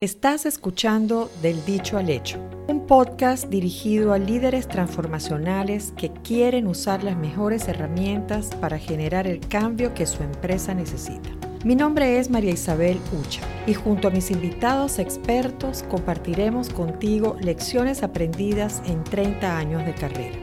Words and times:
Estás 0.00 0.46
escuchando 0.46 1.28
Del 1.42 1.64
Dicho 1.64 1.98
al 1.98 2.08
Hecho, 2.08 2.38
un 2.68 2.86
podcast 2.86 3.48
dirigido 3.48 4.12
a 4.12 4.18
líderes 4.18 4.68
transformacionales 4.68 5.92
que 5.96 6.12
quieren 6.12 6.68
usar 6.68 7.02
las 7.02 7.16
mejores 7.16 7.66
herramientas 7.66 8.54
para 8.60 8.78
generar 8.78 9.26
el 9.26 9.40
cambio 9.40 9.94
que 9.94 10.06
su 10.06 10.22
empresa 10.22 10.72
necesita. 10.72 11.30
Mi 11.64 11.74
nombre 11.74 12.20
es 12.20 12.30
María 12.30 12.52
Isabel 12.52 13.00
Ucha 13.20 13.40
y 13.66 13.74
junto 13.74 14.06
a 14.06 14.12
mis 14.12 14.30
invitados 14.30 15.00
expertos 15.00 15.84
compartiremos 15.90 16.70
contigo 16.70 17.36
lecciones 17.40 18.04
aprendidas 18.04 18.80
en 18.86 19.02
30 19.02 19.58
años 19.58 19.84
de 19.84 19.94
carrera. 19.94 20.38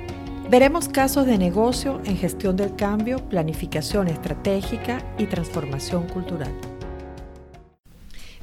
Veremos 0.50 0.90
casos 0.90 1.26
de 1.26 1.38
negocio 1.38 2.02
en 2.04 2.18
gestión 2.18 2.58
del 2.58 2.76
cambio, 2.76 3.20
planificación 3.30 4.10
estratégica 4.10 5.02
y 5.18 5.28
transformación 5.28 6.10
cultural. 6.10 6.52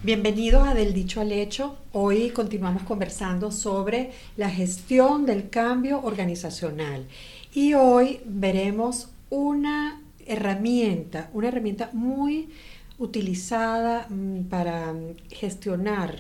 Bienvenidos 0.04 0.66
a 0.66 0.74
Del 0.74 0.94
Dicho 0.94 1.20
al 1.20 1.30
Hecho. 1.30 1.76
Hoy 1.92 2.30
continuamos 2.30 2.82
conversando 2.82 3.52
sobre 3.52 4.10
la 4.36 4.50
gestión 4.50 5.26
del 5.26 5.48
cambio 5.48 6.00
organizacional 6.02 7.06
y 7.54 7.74
hoy 7.74 8.18
veremos 8.24 9.10
una 9.30 10.02
herramienta, 10.26 11.30
una 11.32 11.46
herramienta 11.46 11.90
muy 11.92 12.48
utilizada 12.98 14.08
mm, 14.08 14.46
para 14.46 14.92
gestionar 15.30 16.18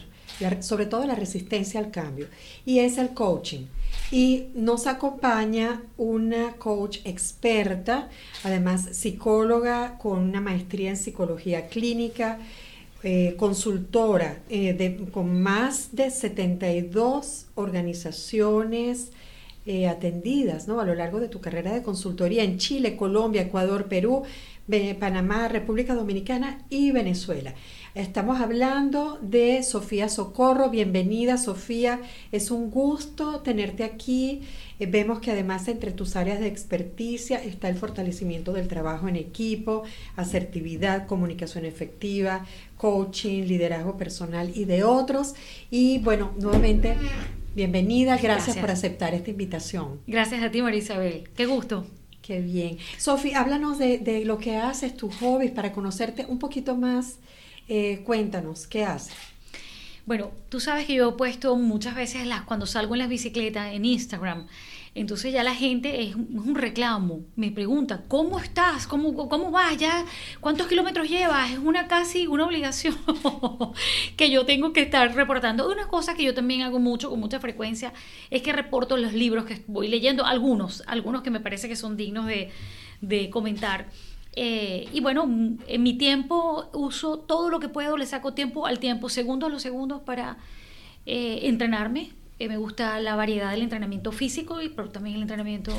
sobre 0.60 0.86
todo 0.86 1.04
la 1.04 1.16
resistencia 1.16 1.80
al 1.80 1.90
cambio 1.90 2.28
y 2.64 2.78
es 2.78 2.98
el 2.98 3.10
coaching. 3.10 3.66
Y 4.12 4.46
nos 4.54 4.86
acompaña 4.86 5.82
una 5.96 6.52
coach 6.52 6.98
experta, 7.04 8.08
además 8.44 8.90
psicóloga 8.92 9.98
con 9.98 10.20
una 10.20 10.40
maestría 10.40 10.90
en 10.90 10.96
psicología 10.96 11.66
clínica, 11.66 12.38
eh, 13.04 13.34
consultora 13.36 14.38
eh, 14.48 15.08
con 15.12 15.42
más 15.42 15.88
de 15.96 16.08
72 16.08 17.46
organizaciones 17.56 19.10
eh, 19.66 19.88
atendidas 19.88 20.68
¿no? 20.68 20.80
a 20.80 20.84
lo 20.84 20.94
largo 20.94 21.18
de 21.18 21.26
tu 21.26 21.40
carrera 21.40 21.72
de 21.72 21.82
consultoría 21.82 22.44
en 22.44 22.58
Chile, 22.58 22.96
Colombia, 22.96 23.42
Ecuador, 23.42 23.86
Perú, 23.86 24.22
Panamá, 25.00 25.48
República 25.48 25.94
Dominicana 25.94 26.62
y 26.70 26.92
Venezuela. 26.92 27.52
Estamos 27.94 28.40
hablando 28.40 29.18
de 29.20 29.62
Sofía 29.62 30.08
Socorro. 30.08 30.70
Bienvenida, 30.70 31.36
Sofía. 31.36 32.00
Es 32.30 32.50
un 32.50 32.70
gusto 32.70 33.40
tenerte 33.40 33.84
aquí. 33.84 34.40
Vemos 34.78 35.20
que 35.20 35.30
además 35.30 35.68
entre 35.68 35.92
tus 35.92 36.16
áreas 36.16 36.40
de 36.40 36.46
experticia 36.46 37.42
está 37.42 37.68
el 37.68 37.76
fortalecimiento 37.76 38.52
del 38.52 38.66
trabajo 38.66 39.08
en 39.08 39.16
equipo, 39.16 39.82
asertividad, 40.16 41.06
comunicación 41.06 41.66
efectiva, 41.66 42.46
coaching, 42.82 43.44
liderazgo 43.44 43.96
personal 43.96 44.50
y 44.52 44.64
de 44.64 44.82
otros. 44.82 45.36
Y 45.70 45.98
bueno, 45.98 46.32
nuevamente, 46.36 46.96
bienvenida. 47.54 48.16
Gracias, 48.16 48.56
por 48.56 48.72
aceptar 48.72 49.14
esta 49.14 49.30
invitación. 49.30 50.00
Gracias 50.08 50.42
a 50.42 50.50
ti, 50.50 50.62
María 50.62 50.80
Isabel. 50.80 51.28
Qué 51.36 51.46
gusto. 51.46 51.86
Qué 52.22 52.40
bien. 52.40 52.78
Sofía, 52.98 53.40
háblanos 53.40 53.78
de, 53.78 53.98
de, 53.98 54.24
lo 54.24 54.38
que 54.38 54.56
haces, 54.56 54.96
tus 54.96 55.14
hobbies, 55.18 55.52
para 55.52 55.70
conocerte 55.70 56.26
un 56.26 56.40
poquito 56.40 56.74
más 56.74 57.18
eh, 57.68 58.02
cuéntanos, 58.04 58.66
¿qué 58.66 58.84
haces? 58.84 59.14
Bueno, 60.04 60.32
tú 60.48 60.58
sabes 60.58 60.86
que 60.86 60.94
yo 60.94 61.10
he 61.10 61.12
puesto 61.12 61.54
muchas 61.54 61.94
veces 61.94 62.26
las, 62.26 62.42
cuando 62.42 62.66
salgo 62.66 62.96
en 62.96 62.98
las 62.98 63.08
bicicletas 63.08 63.72
en 63.72 63.84
Instagram, 63.84 64.48
entonces 64.94 65.32
ya 65.32 65.42
la 65.42 65.54
gente 65.54 66.02
es 66.02 66.14
un 66.14 66.54
reclamo, 66.54 67.24
me 67.34 67.50
pregunta, 67.50 68.04
¿cómo 68.08 68.38
estás? 68.38 68.86
¿Cómo, 68.86 69.26
cómo 69.28 69.50
vas? 69.50 69.78
¿Ya? 69.78 70.04
¿Cuántos 70.40 70.66
kilómetros 70.66 71.08
llevas? 71.08 71.50
Es 71.50 71.58
una 71.58 71.88
casi 71.88 72.26
una 72.26 72.44
obligación 72.44 72.94
que 74.18 74.30
yo 74.30 74.44
tengo 74.44 74.74
que 74.74 74.82
estar 74.82 75.14
reportando. 75.14 75.70
Una 75.70 75.88
cosa 75.88 76.14
que 76.14 76.24
yo 76.24 76.34
también 76.34 76.60
hago 76.60 76.78
mucho, 76.78 77.08
con 77.08 77.20
mucha 77.20 77.40
frecuencia, 77.40 77.94
es 78.30 78.42
que 78.42 78.52
reporto 78.52 78.98
los 78.98 79.14
libros 79.14 79.46
que 79.46 79.62
voy 79.66 79.88
leyendo, 79.88 80.26
algunos, 80.26 80.82
algunos 80.86 81.22
que 81.22 81.30
me 81.30 81.40
parece 81.40 81.68
que 81.68 81.76
son 81.76 81.96
dignos 81.96 82.26
de, 82.26 83.30
comentar. 83.30 83.88
Eh, 84.36 84.88
y 84.92 85.00
bueno, 85.00 85.24
en 85.24 85.82
mi 85.82 85.96
tiempo 85.96 86.68
uso 86.74 87.18
todo 87.18 87.48
lo 87.48 87.60
que 87.60 87.70
puedo, 87.70 87.96
le 87.96 88.04
saco 88.04 88.34
tiempo 88.34 88.66
al 88.66 88.78
tiempo, 88.78 89.08
segundos 89.08 89.48
a 89.48 89.52
los 89.52 89.62
segundos 89.62 90.02
para 90.02 90.36
eh, 91.06 91.40
entrenarme. 91.44 92.10
Eh, 92.38 92.48
me 92.48 92.56
gusta 92.56 92.98
la 93.00 93.16
variedad 93.16 93.50
del 93.50 93.62
entrenamiento 93.62 94.12
físico, 94.12 94.60
y, 94.60 94.68
pero 94.68 94.90
también 94.90 95.16
el 95.16 95.22
entrenamiento 95.22 95.72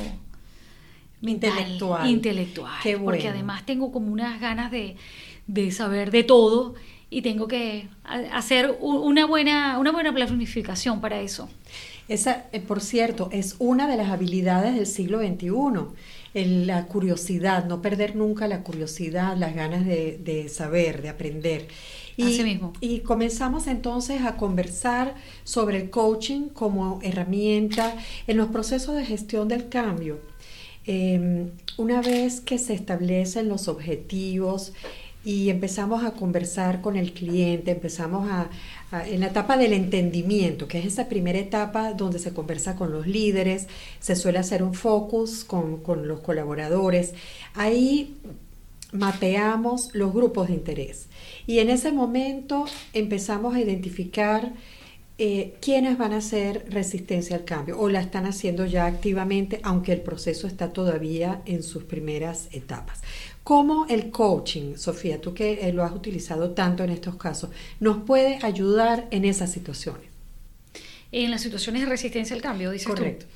intelectual. 1.22 2.08
intelectual 2.08 2.72
Porque 3.02 3.28
además 3.28 3.64
tengo 3.66 3.92
como 3.92 4.12
unas 4.12 4.40
ganas 4.40 4.70
de, 4.70 4.96
de, 5.46 5.70
saber 5.70 6.10
de 6.10 6.22
todo 6.22 6.74
y 7.10 7.22
tengo 7.22 7.48
que 7.48 7.88
hacer 8.32 8.76
una 8.80 9.26
buena, 9.26 9.78
una 9.78 9.92
buena 9.92 10.12
planificación 10.12 11.00
para 11.00 11.20
eso. 11.20 11.48
Esa, 12.08 12.44
por 12.66 12.80
cierto, 12.80 13.28
es 13.32 13.56
una 13.58 13.88
de 13.88 13.96
las 13.96 14.10
habilidades 14.10 14.74
del 14.74 14.86
siglo 14.86 15.20
XXI 15.20 15.94
la 16.34 16.86
curiosidad, 16.86 17.64
no 17.66 17.80
perder 17.80 18.16
nunca 18.16 18.48
la 18.48 18.62
curiosidad, 18.62 19.36
las 19.36 19.54
ganas 19.54 19.86
de, 19.86 20.50
saber, 20.52 21.00
de 21.00 21.08
aprender. 21.08 21.68
Y, 22.16 22.42
mismo. 22.42 22.72
y 22.80 23.00
comenzamos 23.00 23.66
entonces 23.66 24.22
a 24.22 24.36
conversar 24.36 25.14
sobre 25.42 25.78
el 25.78 25.90
coaching 25.90 26.48
como 26.48 27.00
herramienta 27.02 27.96
en 28.26 28.36
los 28.36 28.48
procesos 28.48 28.96
de 28.96 29.04
gestión 29.04 29.48
del 29.48 29.68
cambio. 29.68 30.18
Em, 30.86 31.50
una 31.76 32.02
vez 32.02 32.40
que 32.40 32.58
se 32.58 32.74
establecen 32.74 33.48
los 33.48 33.68
objetivos, 33.68 34.72
y 35.24 35.48
empezamos 35.48 36.04
a 36.04 36.12
conversar 36.12 36.82
con 36.82 36.96
el 36.96 37.14
cliente, 37.14 37.70
empezamos 37.70 38.28
a, 38.30 38.50
en 39.06 39.20
la 39.20 39.28
etapa 39.28 39.56
del 39.56 39.72
entendimiento, 39.72 40.68
que 40.68 40.78
es 40.78 40.84
esa 40.84 41.08
primera 41.08 41.38
etapa 41.38 41.94
donde 41.94 42.18
se 42.18 42.34
conversa 42.34 42.76
con 42.76 42.92
los 42.92 43.06
líderes, 43.06 43.66
se 44.00 44.16
suele 44.16 44.38
hacer 44.38 44.62
un 44.62 44.74
focus 44.74 45.44
con, 45.44 45.78
con 45.78 46.06
los 46.06 46.20
colaboradores. 46.20 47.14
Ahí 47.54 48.18
mapeamos 48.94 49.90
los 49.92 50.14
grupos 50.14 50.48
de 50.48 50.54
interés 50.54 51.08
y 51.46 51.58
en 51.58 51.68
ese 51.68 51.92
momento 51.92 52.64
empezamos 52.92 53.54
a 53.54 53.60
identificar 53.60 54.52
eh, 55.16 55.54
quiénes 55.60 55.96
van 55.96 56.12
a 56.12 56.16
hacer 56.16 56.66
resistencia 56.70 57.36
al 57.36 57.44
cambio 57.44 57.78
o 57.78 57.88
la 57.88 58.00
están 58.00 58.26
haciendo 58.26 58.66
ya 58.66 58.86
activamente, 58.86 59.60
aunque 59.62 59.92
el 59.92 60.00
proceso 60.00 60.48
está 60.48 60.72
todavía 60.72 61.40
en 61.44 61.62
sus 61.62 61.84
primeras 61.84 62.48
etapas. 62.50 63.00
¿Cómo 63.44 63.86
el 63.88 64.10
coaching, 64.10 64.76
Sofía, 64.76 65.20
tú 65.20 65.32
que 65.32 65.68
eh, 65.68 65.72
lo 65.72 65.84
has 65.84 65.92
utilizado 65.92 66.50
tanto 66.50 66.82
en 66.82 66.90
estos 66.90 67.14
casos, 67.16 67.50
nos 67.78 67.98
puede 68.04 68.38
ayudar 68.42 69.06
en 69.12 69.24
esas 69.24 69.52
situaciones? 69.52 70.08
En 71.12 71.30
las 71.30 71.42
situaciones 71.42 71.82
de 71.82 71.88
resistencia 71.88 72.34
al 72.34 72.42
cambio, 72.42 72.72
dices 72.72 72.88
Correcto. 72.88 73.26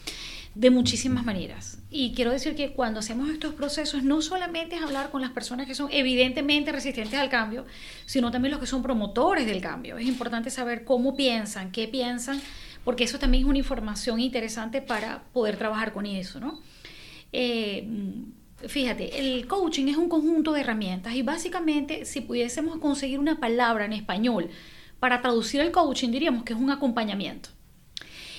De 0.57 0.71
muchísimas 0.71 1.25
maneras. 1.25 1.78
Y 1.91 2.12
quiero 2.12 2.32
decir 2.32 2.54
que 2.54 2.72
cuando 2.72 3.00
hacemos 3.00 3.31
estos 3.31 3.54
procesos, 3.54 4.03
no 4.03 4.21
solamente 4.21 4.76
es 4.76 4.82
hablar 4.82 5.10
con 5.10 5.22
las 5.22 5.31
personas 5.31 5.66
que 5.66 5.75
son 5.75 5.88
evidentemente 5.91 6.71
resistentes 6.71 7.19
al 7.19 7.31
cambio, 7.31 7.65
sino 8.04 8.31
también 8.31 8.53
los 8.53 8.60
que 8.60 8.66
son 8.66 8.82
promotores 8.82 9.47
del 9.47 9.62
cambio. 9.62 9.97
Es 9.97 10.06
importante 10.06 10.50
saber 10.50 10.84
cómo 10.84 11.16
piensan, 11.16 11.72
qué 11.72 11.88
piensan, 11.88 12.43
porque 12.84 13.04
eso 13.04 13.19
también 13.19 13.44
es 13.44 13.48
una 13.48 13.59
información 13.59 14.21
interesante 14.21 14.82
para 14.82 15.22
poder 15.32 15.56
trabajar 15.56 15.93
con 15.93 16.04
eso, 16.04 16.41
¿no? 16.41 16.60
Eh, 17.32 17.87
Fíjate, 18.66 19.21
el 19.21 19.47
coaching 19.47 19.87
es 19.87 19.97
un 19.97 20.09
conjunto 20.09 20.53
de 20.53 20.62
herramientas 20.62 21.15
y 21.15 21.22
básicamente 21.22 22.04
si 22.04 22.21
pudiésemos 22.21 22.78
conseguir 22.78 23.21
una 23.21 23.38
palabra 23.38 23.84
en 23.84 23.93
español 23.93 24.50
para 24.98 25.22
traducir 25.22 25.60
el 25.60 25.71
coaching 25.71 26.10
diríamos 26.10 26.43
que 26.43 26.54
es 26.54 26.59
un 26.59 26.71
acompañamiento. 26.71 27.50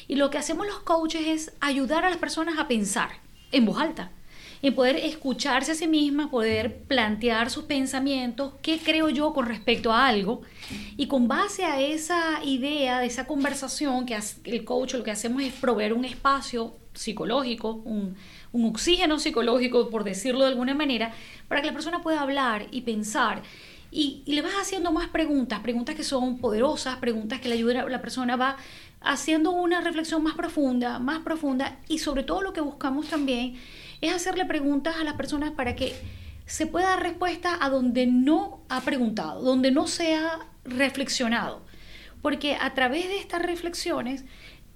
Y 0.09 0.15
lo 0.15 0.29
que 0.29 0.37
hacemos 0.37 0.67
los 0.67 0.79
coaches 0.79 1.25
es 1.25 1.53
ayudar 1.61 2.03
a 2.03 2.09
las 2.09 2.17
personas 2.17 2.57
a 2.57 2.67
pensar 2.67 3.11
en 3.51 3.65
voz 3.65 3.79
alta, 3.79 4.11
en 4.61 4.75
poder 4.75 4.97
escucharse 4.97 5.71
a 5.71 5.75
sí 5.75 5.87
mismas, 5.87 6.27
poder 6.27 6.83
plantear 6.83 7.49
sus 7.49 7.63
pensamientos, 7.63 8.53
qué 8.61 8.77
creo 8.77 9.09
yo 9.09 9.33
con 9.33 9.45
respecto 9.45 9.91
a 9.91 10.07
algo, 10.07 10.41
y 10.97 11.07
con 11.07 11.27
base 11.27 11.63
a 11.63 11.79
esa 11.79 12.43
idea, 12.43 12.99
de 12.99 13.05
esa 13.05 13.25
conversación, 13.25 14.05
que 14.05 14.17
el 14.45 14.65
coach 14.65 14.95
lo 14.95 15.03
que 15.03 15.11
hacemos 15.11 15.41
es 15.43 15.53
proveer 15.53 15.93
un 15.93 16.05
espacio 16.05 16.75
psicológico, 16.93 17.81
un, 17.85 18.15
un 18.51 18.65
oxígeno 18.65 19.19
psicológico, 19.19 19.89
por 19.89 20.03
decirlo 20.03 20.41
de 20.41 20.47
alguna 20.47 20.73
manera, 20.73 21.13
para 21.47 21.61
que 21.61 21.67
la 21.67 21.73
persona 21.73 22.01
pueda 22.01 22.21
hablar 22.21 22.67
y 22.71 22.81
pensar. 22.81 23.43
Y, 23.91 24.23
le 24.25 24.41
vas 24.41 24.53
haciendo 24.53 24.91
más 24.91 25.09
preguntas, 25.09 25.59
preguntas 25.61 25.95
que 25.95 26.03
son 26.03 26.39
poderosas, 26.39 26.97
preguntas 26.97 27.39
que 27.41 27.49
le 27.49 27.55
ayudan 27.55 27.77
a 27.77 27.89
la 27.89 28.01
persona, 28.01 28.35
va 28.35 28.57
haciendo 29.01 29.51
una 29.51 29.81
reflexión 29.81 30.23
más 30.23 30.35
profunda, 30.35 30.99
más 30.99 31.19
profunda, 31.19 31.79
y 31.87 31.99
sobre 31.99 32.23
todo 32.23 32.41
lo 32.41 32.53
que 32.53 32.61
buscamos 32.61 33.07
también 33.07 33.55
es 34.01 34.13
hacerle 34.13 34.45
preguntas 34.45 34.97
a 34.97 35.03
las 35.03 35.15
personas 35.15 35.51
para 35.51 35.75
que 35.75 35.95
se 36.45 36.67
pueda 36.67 36.89
dar 36.89 37.03
respuesta 37.03 37.57
a 37.61 37.69
donde 37.69 38.07
no 38.07 38.61
ha 38.69 38.81
preguntado, 38.81 39.41
donde 39.41 39.71
no 39.71 39.87
se 39.87 40.15
ha 40.15 40.39
reflexionado. 40.63 41.61
Porque 42.21 42.55
a 42.59 42.73
través 42.73 43.07
de 43.07 43.17
estas 43.17 43.41
reflexiones 43.41 44.25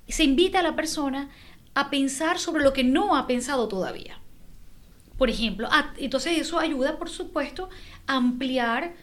se 0.08 0.24
invita 0.24 0.60
a 0.60 0.64
la 0.64 0.76
persona 0.76 1.30
a 1.74 1.90
pensar 1.90 2.40
sobre 2.40 2.64
lo 2.64 2.74
que 2.74 2.84
no 2.84 3.16
ha 3.16 3.28
pensado 3.28 3.68
todavía. 3.68 4.20
Por 5.18 5.30
ejemplo, 5.30 5.70
entonces 5.98 6.40
eso 6.40 6.60
ayuda, 6.60 6.98
por 6.98 7.10
supuesto, 7.10 7.70
a 8.08 8.16
ampliar 8.16 8.94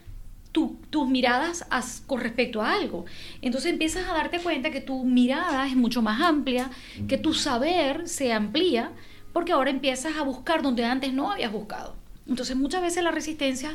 tus 0.53 1.09
miradas 1.09 1.65
con 2.07 2.21
respecto 2.21 2.63
a 2.63 2.73
algo. 2.73 3.05
Entonces 3.43 3.73
empiezas 3.73 4.09
a 4.09 4.15
darte 4.15 4.41
cuenta 4.41 4.71
que 4.71 4.81
tu 4.81 5.05
mirada 5.05 5.67
es 5.67 5.77
mucho 5.77 6.03
más 6.03 6.21
amplia, 6.21 6.71
que 7.09 7.19
tu 7.19 7.35
saber 7.35 8.09
se 8.09 8.33
amplía, 8.33 8.93
porque 9.33 9.53
ahora 9.53 9.71
empiezas 9.71 10.17
a 10.17 10.23
buscar 10.23 10.63
donde 10.63 10.85
antes 10.85 11.13
no 11.13 11.31
habías 11.31 11.53
buscado. 11.53 11.95
Entonces 12.27 12.57
muchas 12.57 12.83
veces 12.83 13.05
las 13.05 13.15
resistencias 13.15 13.75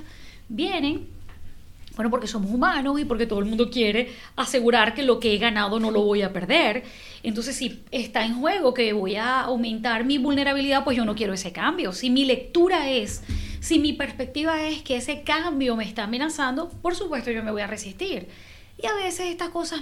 vienen 0.49 1.07
bueno, 1.95 2.11
porque 2.11 2.27
somos 2.27 2.51
humanos 2.51 2.99
y 2.99 3.05
porque 3.05 3.25
todo 3.25 3.39
el 3.39 3.45
mundo 3.45 3.69
quiere 3.69 4.11
asegurar 4.35 4.93
que 4.93 5.03
lo 5.03 5.19
que 5.19 5.33
he 5.33 5.37
ganado 5.37 5.79
no 5.79 5.91
lo 5.91 6.01
voy 6.01 6.23
a 6.23 6.33
perder. 6.33 6.83
Entonces, 7.23 7.55
si 7.55 7.83
está 7.91 8.25
en 8.25 8.35
juego 8.35 8.73
que 8.73 8.91
voy 8.91 9.15
a 9.15 9.41
aumentar 9.41 10.03
mi 10.03 10.17
vulnerabilidad, 10.17 10.83
pues 10.83 10.97
yo 10.97 11.05
no 11.05 11.15
quiero 11.15 11.33
ese 11.33 11.53
cambio. 11.53 11.93
Si 11.93 12.09
mi 12.09 12.25
lectura 12.25 12.89
es, 12.89 13.23
si 13.65 13.79
mi 13.79 13.93
perspectiva 13.93 14.61
es 14.67 14.83
que 14.83 14.97
ese 14.97 15.23
cambio 15.23 15.75
me 15.75 15.85
está 15.85 16.03
amenazando, 16.03 16.69
por 16.69 16.93
supuesto 16.93 17.31
yo 17.31 17.41
me 17.41 17.49
voy 17.49 17.63
a 17.63 17.67
resistir. 17.67 18.29
Y 18.77 18.85
a 18.85 18.93
veces 18.93 19.21
estas 19.31 19.49
cosas, 19.49 19.81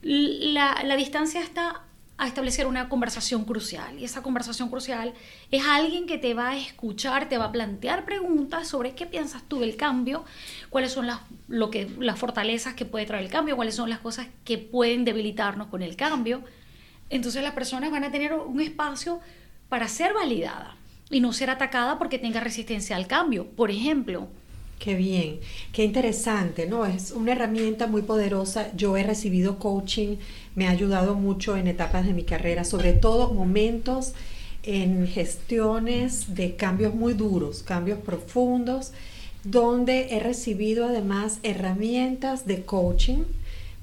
la, 0.00 0.96
distancia 0.96 1.42
está 1.42 1.82
a 2.16 2.26
establecer 2.26 2.66
una 2.66 2.88
conversación 2.88 3.44
crucial. 3.44 3.98
Y 3.98 4.04
esa 4.04 4.22
conversación 4.22 4.70
crucial 4.70 5.12
es 5.50 5.62
alguien 5.62 6.06
que 6.06 6.16
te 6.16 6.32
va 6.32 6.52
a 6.52 6.56
escuchar, 6.56 7.28
te 7.28 7.36
va 7.36 7.46
a 7.46 7.52
plantear 7.52 8.06
preguntas 8.06 8.66
sobre 8.66 8.94
qué 8.94 9.04
piensas 9.04 9.42
tú 9.46 9.60
del 9.60 9.76
cambio, 9.76 10.24
cuáles 10.70 10.92
son 10.92 11.06
las, 11.06 11.20
lo 11.48 11.68
que, 11.68 11.90
las 11.98 12.18
fortalezas 12.18 12.72
que 12.72 12.86
puede 12.86 13.04
traer 13.04 13.24
el 13.24 13.30
cambio, 13.30 13.56
cuáles 13.56 13.74
son 13.74 13.90
las 13.90 13.98
cosas 13.98 14.28
que 14.46 14.56
pueden 14.56 15.04
debilitarnos 15.04 15.66
con 15.66 15.82
el 15.82 15.96
cambio. 15.96 16.42
Entonces 17.10 17.42
las 17.42 17.52
personas 17.52 17.90
van 17.90 18.04
a 18.04 18.10
tener 18.10 18.32
un 18.32 18.62
espacio 18.62 19.20
para 19.68 19.86
ser 19.86 20.14
validada 20.14 20.76
y 21.12 21.20
no 21.20 21.32
ser 21.32 21.50
atacada 21.50 21.98
porque 21.98 22.18
tenga 22.18 22.40
resistencia 22.40 22.96
al 22.96 23.06
cambio. 23.06 23.46
Por 23.46 23.70
ejemplo, 23.70 24.28
Qué 24.82 24.96
bien, 24.96 25.38
qué 25.72 25.84
interesante, 25.84 26.66
¿no? 26.66 26.84
Es 26.84 27.12
una 27.12 27.30
herramienta 27.30 27.86
muy 27.86 28.02
poderosa. 28.02 28.74
Yo 28.74 28.96
he 28.96 29.04
recibido 29.04 29.60
coaching, 29.60 30.16
me 30.56 30.66
ha 30.66 30.70
ayudado 30.70 31.14
mucho 31.14 31.56
en 31.56 31.68
etapas 31.68 32.04
de 32.04 32.12
mi 32.12 32.24
carrera, 32.24 32.64
sobre 32.64 32.92
todo 32.92 33.32
momentos 33.32 34.12
en 34.64 35.06
gestiones 35.06 36.34
de 36.34 36.56
cambios 36.56 36.96
muy 36.96 37.14
duros, 37.14 37.62
cambios 37.62 38.00
profundos, 38.00 38.90
donde 39.44 40.16
he 40.16 40.18
recibido 40.18 40.86
además 40.86 41.38
herramientas 41.44 42.44
de 42.44 42.64
coaching 42.64 43.22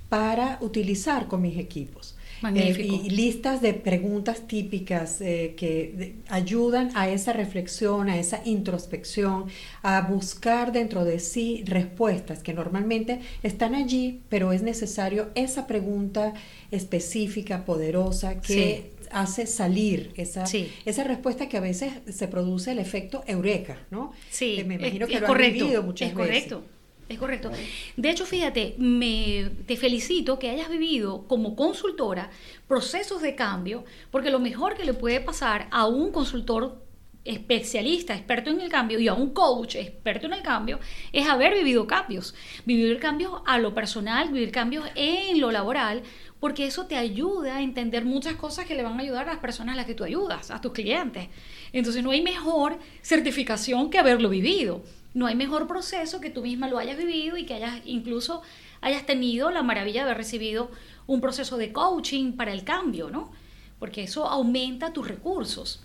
para 0.09 0.57
utilizar 0.59 1.27
con 1.29 1.41
mis 1.41 1.57
equipos. 1.57 2.15
Eh, 2.55 3.01
y 3.03 3.09
listas 3.09 3.61
de 3.61 3.73
preguntas 3.73 4.47
típicas 4.47 5.19
eh, 5.19 5.55
que 5.57 6.15
ayudan 6.29 6.89
a 6.95 7.09
esa 7.09 7.33
reflexión, 7.33 8.09
a 8.09 8.17
esa 8.17 8.41
introspección, 8.45 9.45
a 9.81 10.01
buscar 10.01 10.71
dentro 10.71 11.03
de 11.03 11.19
sí 11.19 11.63
respuestas 11.65 12.41
que 12.41 12.53
normalmente 12.53 13.19
están 13.43 13.75
allí, 13.75 14.21
pero 14.29 14.53
es 14.53 14.61
necesario 14.61 15.29
esa 15.35 15.67
pregunta 15.67 16.33
específica, 16.71 17.65
poderosa, 17.65 18.39
que 18.39 18.91
hace 19.11 19.45
salir 19.45 20.11
esa, 20.15 20.45
esa 20.85 21.03
respuesta 21.03 21.49
que 21.49 21.57
a 21.57 21.61
veces 21.61 21.93
se 22.09 22.27
produce 22.27 22.71
el 22.71 22.79
efecto 22.79 23.23
eureka, 23.27 23.77
¿no? 23.91 24.13
Sí, 24.29 24.63
me 24.65 24.75
imagino 24.75 25.07
que 25.07 25.19
lo 25.19 25.27
correcto, 25.27 25.65
vivido 25.65 25.83
muchas 25.83 26.09
es 26.09 26.15
Correcto. 26.15 26.63
Es 27.09 27.17
correcto. 27.17 27.51
De 27.97 28.09
hecho, 28.11 28.23
fíjate, 28.23 28.75
me, 28.77 29.49
te 29.65 29.75
felicito 29.75 30.37
que 30.37 30.51
hayas 30.51 30.69
vivido 30.69 31.27
como 31.27 31.55
consultora 31.55 32.29
procesos 32.67 33.23
de 33.23 33.33
cambio, 33.33 33.83
porque 34.11 34.29
lo 34.29 34.39
mejor 34.39 34.75
que 34.75 34.85
le 34.85 34.93
puede 34.93 35.19
pasar 35.19 35.67
a 35.71 35.87
un 35.87 36.11
consultor 36.11 36.85
especialista, 37.25 38.15
experto 38.15 38.51
en 38.51 38.61
el 38.61 38.69
cambio, 38.69 38.99
y 38.99 39.07
a 39.07 39.15
un 39.15 39.31
coach 39.31 39.75
experto 39.75 40.27
en 40.27 40.33
el 40.33 40.43
cambio, 40.43 40.79
es 41.11 41.27
haber 41.27 41.55
vivido 41.55 41.87
cambios. 41.87 42.35
Vivir 42.65 42.99
cambios 42.99 43.41
a 43.47 43.57
lo 43.57 43.73
personal, 43.73 44.29
vivir 44.29 44.51
cambios 44.51 44.85
en 44.93 45.41
lo 45.41 45.51
laboral, 45.51 46.03
porque 46.39 46.67
eso 46.67 46.85
te 46.85 46.95
ayuda 46.95 47.57
a 47.57 47.61
entender 47.63 48.05
muchas 48.05 48.35
cosas 48.35 48.65
que 48.65 48.75
le 48.75 48.83
van 48.83 48.99
a 48.99 49.01
ayudar 49.01 49.27
a 49.27 49.33
las 49.33 49.41
personas 49.41 49.73
a 49.73 49.77
las 49.77 49.85
que 49.87 49.95
tú 49.95 50.03
ayudas, 50.03 50.51
a 50.51 50.61
tus 50.61 50.73
clientes. 50.73 51.27
Entonces 51.73 52.03
no 52.03 52.11
hay 52.11 52.21
mejor 52.21 52.77
certificación 53.01 53.89
que 53.89 53.97
haberlo 53.97 54.29
vivido. 54.29 54.83
No 55.13 55.27
hay 55.27 55.35
mejor 55.35 55.67
proceso 55.67 56.21
que 56.21 56.29
tú 56.29 56.41
misma 56.41 56.67
lo 56.67 56.77
hayas 56.77 56.97
vivido 56.97 57.37
y 57.37 57.45
que 57.45 57.55
hayas 57.55 57.81
incluso 57.85 58.41
hayas 58.81 59.05
tenido 59.05 59.51
la 59.51 59.63
maravilla 59.63 60.01
de 60.01 60.11
haber 60.11 60.17
recibido 60.17 60.71
un 61.07 61.21
proceso 61.21 61.57
de 61.57 61.73
coaching 61.73 62.33
para 62.33 62.53
el 62.53 62.63
cambio, 62.63 63.09
¿no? 63.09 63.31
Porque 63.79 64.03
eso 64.03 64.27
aumenta 64.27 64.93
tus 64.93 65.07
recursos. 65.07 65.81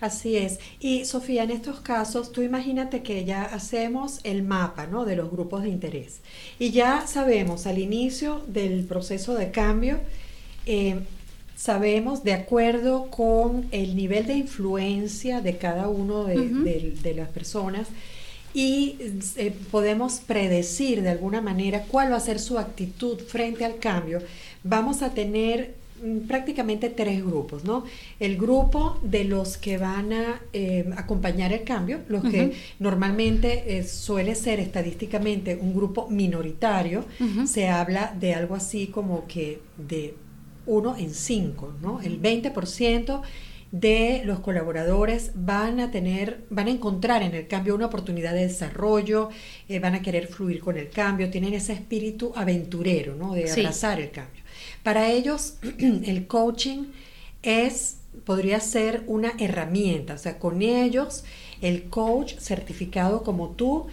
Así 0.00 0.36
es. 0.36 0.60
Y 0.78 1.04
Sofía, 1.06 1.42
en 1.42 1.50
estos 1.50 1.80
casos, 1.80 2.30
tú 2.30 2.42
imagínate 2.42 3.02
que 3.02 3.24
ya 3.24 3.42
hacemos 3.42 4.20
el 4.22 4.44
mapa 4.44 4.86
¿no? 4.86 5.04
de 5.04 5.16
los 5.16 5.30
grupos 5.30 5.62
de 5.64 5.70
interés. 5.70 6.20
Y 6.58 6.70
ya 6.70 7.06
sabemos 7.06 7.66
al 7.66 7.78
inicio 7.78 8.44
del 8.46 8.84
proceso 8.84 9.34
de 9.34 9.50
cambio, 9.50 9.98
eh, 10.66 11.00
sabemos 11.56 12.22
de 12.22 12.34
acuerdo 12.34 13.10
con 13.10 13.66
el 13.72 13.96
nivel 13.96 14.26
de 14.26 14.34
influencia 14.34 15.40
de 15.40 15.56
cada 15.56 15.88
uno 15.88 16.24
de 16.24 17.14
las 17.16 17.28
personas, 17.30 17.88
y 18.58 18.96
eh, 19.36 19.54
podemos 19.70 20.18
predecir 20.18 21.02
de 21.02 21.10
alguna 21.10 21.40
manera 21.40 21.84
cuál 21.84 22.10
va 22.10 22.16
a 22.16 22.20
ser 22.20 22.40
su 22.40 22.58
actitud 22.58 23.20
frente 23.20 23.64
al 23.64 23.78
cambio, 23.78 24.20
vamos 24.64 25.02
a 25.02 25.10
tener 25.10 25.76
mm, 26.02 26.26
prácticamente 26.26 26.88
tres 26.88 27.24
grupos, 27.24 27.62
¿no? 27.62 27.84
El 28.18 28.36
grupo 28.36 28.98
de 29.04 29.22
los 29.22 29.58
que 29.58 29.78
van 29.78 30.12
a 30.12 30.40
eh, 30.52 30.90
acompañar 30.96 31.52
el 31.52 31.62
cambio, 31.62 32.00
los 32.08 32.24
que 32.24 32.54
normalmente 32.80 33.78
eh, 33.78 33.84
suele 33.84 34.34
ser 34.34 34.58
estadísticamente 34.58 35.54
un 35.54 35.72
grupo 35.72 36.08
minoritario, 36.08 37.04
se 37.46 37.68
habla 37.68 38.12
de 38.18 38.34
algo 38.34 38.56
así 38.56 38.88
como 38.88 39.28
que 39.28 39.60
de 39.76 40.14
uno 40.66 40.96
en 40.96 41.14
cinco, 41.14 41.74
¿no? 41.80 42.00
El 42.00 42.20
20% 42.20 43.22
de 43.70 44.22
los 44.24 44.40
colaboradores 44.40 45.32
van 45.34 45.80
a 45.80 45.90
tener, 45.90 46.44
van 46.48 46.68
a 46.68 46.70
encontrar 46.70 47.22
en 47.22 47.34
el 47.34 47.46
cambio 47.46 47.74
una 47.74 47.86
oportunidad 47.86 48.32
de 48.32 48.46
desarrollo, 48.46 49.28
eh, 49.68 49.78
van 49.78 49.94
a 49.94 50.02
querer 50.02 50.26
fluir 50.26 50.60
con 50.60 50.78
el 50.78 50.88
cambio, 50.88 51.30
tienen 51.30 51.54
ese 51.54 51.74
espíritu 51.74 52.32
aventurero, 52.34 53.14
¿no? 53.14 53.34
De 53.34 53.50
abrazar 53.50 54.00
el 54.00 54.10
cambio. 54.10 54.42
Para 54.82 55.10
ellos, 55.10 55.58
el 55.78 56.26
coaching 56.26 56.86
es, 57.42 57.98
podría 58.24 58.60
ser 58.60 59.04
una 59.06 59.32
herramienta, 59.38 60.14
o 60.14 60.18
sea, 60.18 60.38
con 60.38 60.62
ellos, 60.62 61.24
el 61.60 61.84
coach 61.84 62.36
certificado 62.38 63.22
como 63.22 63.50
tú, 63.50 63.86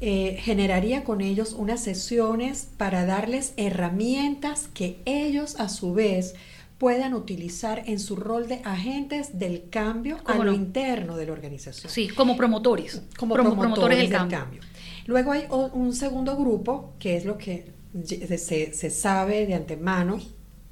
eh, 0.00 0.36
generaría 0.42 1.02
con 1.02 1.22
ellos 1.22 1.54
unas 1.54 1.80
sesiones 1.80 2.68
para 2.76 3.06
darles 3.06 3.54
herramientas 3.56 4.68
que 4.74 4.98
ellos 5.06 5.58
a 5.58 5.70
su 5.70 5.94
vez 5.94 6.34
puedan 6.78 7.14
utilizar 7.14 7.82
en 7.86 7.98
su 7.98 8.16
rol 8.16 8.48
de 8.48 8.60
agentes 8.64 9.38
del 9.38 9.68
cambio 9.70 10.18
a 10.24 10.36
lo 10.36 10.52
interno 10.52 11.16
de 11.16 11.26
la 11.26 11.32
organización. 11.32 11.90
Sí, 11.90 12.08
como 12.08 12.36
promotores. 12.36 13.02
Como 13.16 13.34
promotores, 13.34 13.98
del, 13.98 14.10
cambio. 14.10 14.60
Luego 15.06 15.32
hay 15.32 15.44
un 15.50 15.94
segundo 15.94 16.36
grupo, 16.36 16.94
que 16.98 17.16
es 17.16 17.24
lo 17.24 17.38
que 17.38 17.72
se, 18.04 18.72
se 18.72 18.90
sabe 18.90 19.46
de 19.46 19.54
antemano, 19.54 20.18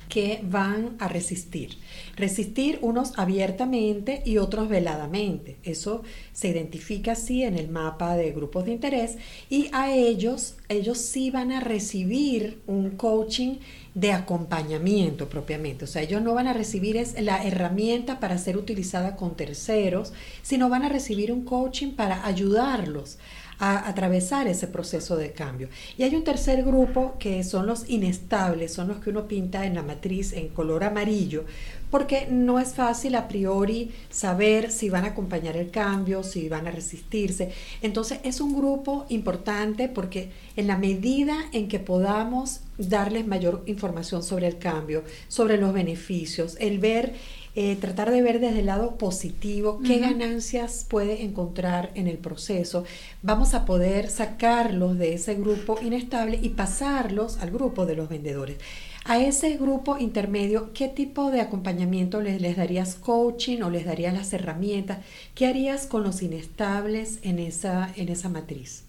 que 0.09 0.41
van 0.43 0.97
a 0.99 1.09
resistir. 1.09 1.79
Resistir 2.17 2.79
unos 2.83 3.19
abiertamente 3.19 4.23
y 4.25 4.39
otros 4.39 4.69
veladamente. 4.69 5.57
Eso 5.63 6.03
se 6.33 6.49
identifica 6.49 7.13
así 7.13 7.43
en 7.43 7.57
el 7.57 7.69
mapa 7.69 8.17
de 8.17 8.33
grupos 8.33 8.65
de 8.65 8.73
interés 8.73 9.17
y 9.49 9.69
a 9.73 9.93
ellos, 9.93 10.57
ellos 10.69 10.99
sí 10.99 11.31
van 11.31 11.53
a 11.53 11.61
recibir 11.61 12.61
un 12.67 12.91
coaching 12.91 13.57
de 13.95 14.13
acompañamiento 14.13 15.29
propiamente. 15.29 15.85
O 15.85 15.89
sea, 15.89 16.03
ellos 16.03 16.23
no 16.23 16.35
van 16.35 16.47
a 16.47 16.53
recibir 16.53 17.03
la 17.21 17.45
herramienta 17.45 18.21
para 18.21 18.39
ser 18.39 18.57
utilizada 18.57 19.17
con 19.17 19.37
terceros, 19.37 20.13
sino 20.43 20.69
van 20.69 20.85
a 20.85 20.89
recibir 20.89 21.33
un 21.33 21.45
coaching 21.45 21.93
para 21.93 22.27
ayudarlos 22.27 23.19
a 23.65 23.89
atravesar 23.89 24.49
ese 24.49 24.67
proceso 24.67 25.17
de 25.17 25.31
cambio. 25.31 25.69
Y 25.97 26.03
hay 26.03 26.17
un 26.17 26.25
tercer 26.25 26.65
grupo 26.65 27.15
que 27.21 27.45
son 27.45 27.69
los 27.69 27.89
inestables, 27.89 28.73
son 28.73 28.89
los 28.89 28.97
que 28.99 29.11
uno 29.11 29.29
pinta 29.29 29.65
en 29.65 29.77
la 29.77 29.85
matriz 29.85 30.33
en 30.33 30.49
color 30.49 30.83
amarillo, 30.83 31.45
porque 31.89 32.27
no 32.29 32.59
es 32.59 32.75
fácil 32.75 33.15
a 33.15 33.29
priori 33.29 33.93
saber 34.11 34.73
si 34.73 34.91
van 34.91 35.05
a 35.05 35.09
acompañar 35.09 35.57
el 35.57 35.71
cambio, 35.71 36.25
si 36.25 36.49
van 36.49 36.67
a 36.67 36.73
resistirse. 36.73 37.53
Entonces 37.83 38.19
es 38.25 38.41
un 38.41 38.57
grupo 38.57 39.07
importante 39.11 39.89
porque 39.89 40.31
en 40.57 40.67
la 40.67 40.77
medida 40.77 41.37
en 41.53 41.69
que 41.69 41.79
podamos 41.79 42.63
darles 42.79 43.29
mayor 43.29 43.63
información 43.67 44.25
sobre 44.25 44.49
el 44.49 44.59
cambio, 44.59 45.05
sobre 45.29 45.57
los 45.57 45.73
beneficios, 45.73 46.57
el 46.59 46.81
ver 46.81 47.15
eh, 47.55 47.77
tratar 47.77 48.11
de 48.11 48.23
ver 48.23 48.41
desde 48.41 48.61
el 48.61 48.67
lado 48.67 48.97
positivo 48.97 49.81
qué 49.85 49.99
ganancias 49.99 50.87
puede 50.89 51.23
encontrar 51.23 51.91
en 51.95 52.07
el 52.07 52.17
proceso. 52.17 52.85
Vamos 53.23 53.53
a 53.53 53.67
poder 53.67 54.09
sacarlos 54.09 54.97
de 54.97 55.13
ese 55.15 55.35
grupo 55.35 55.79
inestable 55.83 56.39
y 56.41 56.51
pasarlos 56.51 57.37
al 57.39 57.51
grupo 57.51 57.85
de 57.85 57.97
los 57.97 58.09
vendedores. 58.09 58.57
A 59.05 59.19
ese 59.19 59.57
grupo 59.57 59.99
intermedio, 59.99 60.73
¿qué 60.73 60.89
tipo 60.89 61.31
de 61.31 61.41
acompañamiento 61.41 62.21
les, 62.21 62.41
les 62.41 62.57
darías 62.57 62.95
coaching 62.95 63.61
o 63.63 63.69
les 63.69 63.85
darías 63.85 64.15
las 64.15 64.33
herramientas? 64.33 65.01
¿Qué 65.35 65.47
harías 65.47 65.87
con 65.87 66.05
los 66.05 66.23
inestables 66.23 67.19
en 67.23 67.39
esa, 67.39 67.93
en 67.97 68.09
esa 68.09 68.29
matriz? 68.29 68.85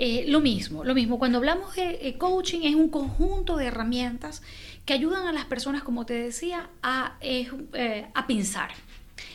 Eh, 0.00 0.26
lo 0.28 0.40
mismo, 0.40 0.84
lo 0.84 0.94
mismo. 0.94 1.18
Cuando 1.18 1.38
hablamos 1.38 1.74
de 1.74 1.98
eh, 2.02 2.18
coaching 2.18 2.60
es 2.62 2.76
un 2.76 2.88
conjunto 2.88 3.56
de 3.56 3.66
herramientas 3.66 4.42
que 4.88 4.94
ayudan 4.94 5.26
a 5.26 5.32
las 5.32 5.44
personas, 5.44 5.82
como 5.82 6.06
te 6.06 6.14
decía, 6.14 6.70
a, 6.82 7.18
eh, 7.20 8.06
a 8.14 8.26
pensar. 8.26 8.70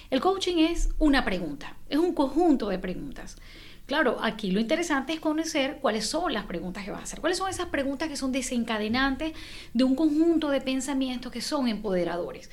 El 0.10 0.20
coaching 0.20 0.58
es 0.58 0.90
una 0.98 1.24
pregunta, 1.24 1.78
es 1.90 2.00
un 2.00 2.16
conjunto 2.16 2.70
de 2.70 2.80
preguntas. 2.80 3.38
Claro, 3.86 4.18
aquí 4.24 4.50
lo 4.50 4.60
interesante 4.60 5.14
es 5.14 5.20
conocer 5.20 5.78
cuáles 5.80 6.08
son 6.08 6.34
las 6.34 6.46
preguntas 6.46 6.84
que 6.84 6.90
vas 6.90 7.02
a 7.02 7.04
hacer, 7.04 7.22
cuáles 7.22 7.38
son 7.38 7.52
esas 7.52 7.68
preguntas 7.68 8.10
que 8.10 8.16
son 8.16 8.32
desencadenantes 8.32 9.34
de 9.76 9.84
un 9.84 9.94
conjunto 9.94 10.50
de 10.50 10.60
pensamientos 10.60 11.32
que 11.32 11.42
son 11.42 11.68
empoderadores. 11.68 12.50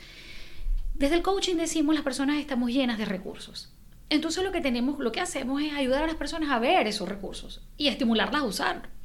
Desde 0.93 1.17
el 1.17 1.23
coaching 1.23 1.57
decimos 1.57 1.95
las 1.95 2.05
personas 2.05 2.37
estamos 2.37 2.71
llenas 2.71 2.99
de 2.99 3.07
recursos. 3.07 3.73
Entonces 4.11 4.45
lo 4.45 4.53
que 4.53 4.61
tenemos, 4.61 4.99
lo 4.99 5.11
que 5.11 5.21
hacemos 5.21 5.63
es 5.63 5.73
ayudar 5.73 6.05
a 6.05 6.07
las 6.07 6.17
personas 6.17 6.51
a 6.51 6.59
ver 6.59 6.87
esos 6.87 7.09
recursos 7.09 7.63
y 7.79 7.89
estimularlas 7.89 8.43
a 8.43 8.45
usar. 8.45 9.00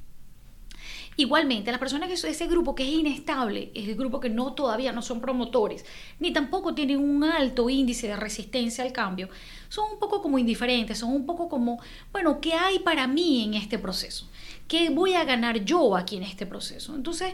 Igualmente, 1.17 1.71
las 1.71 1.79
personas 1.79 2.09
que 2.09 2.15
ese 2.27 2.47
grupo 2.47 2.75
que 2.75 2.83
es 2.83 2.89
inestable, 2.89 3.71
es 3.73 3.87
el 3.87 3.95
grupo 3.95 4.19
que 4.19 4.29
no 4.29 4.53
todavía 4.53 4.91
no 4.91 5.01
son 5.01 5.21
promotores, 5.21 5.85
ni 6.19 6.33
tampoco 6.33 6.75
tienen 6.75 6.99
un 6.99 7.23
alto 7.23 7.69
índice 7.69 8.07
de 8.07 8.17
resistencia 8.17 8.83
al 8.83 8.91
cambio, 8.91 9.29
son 9.69 9.93
un 9.93 9.99
poco 9.99 10.21
como 10.21 10.37
indiferentes, 10.37 10.97
son 10.97 11.13
un 11.13 11.25
poco 11.25 11.47
como, 11.47 11.79
bueno, 12.11 12.41
¿qué 12.41 12.53
hay 12.53 12.79
para 12.79 13.07
mí 13.07 13.45
en 13.45 13.53
este 13.53 13.79
proceso? 13.79 14.29
¿Qué 14.67 14.89
voy 14.89 15.13
a 15.13 15.23
ganar 15.23 15.63
yo 15.63 15.95
aquí 15.95 16.17
en 16.17 16.23
este 16.23 16.45
proceso? 16.45 16.93
Entonces, 16.93 17.33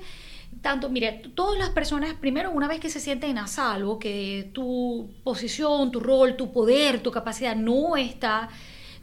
tanto, 0.62 0.90
mire, 0.90 1.24
todas 1.34 1.58
las 1.58 1.70
personas, 1.70 2.14
primero, 2.14 2.52
una 2.52 2.68
vez 2.68 2.80
que 2.80 2.90
se 2.90 3.00
sienten 3.00 3.40
a 3.40 3.48
salvo, 3.48 3.98
que 3.98 4.52
tu 4.54 5.10
posición, 5.24 5.92
tu 5.92 6.00
rol, 6.00 6.36
tu 6.36 6.52
poder, 6.52 7.02
tu 7.02 7.12
capacidad 7.12 7.56
no 7.56 7.98
está, 7.98 8.50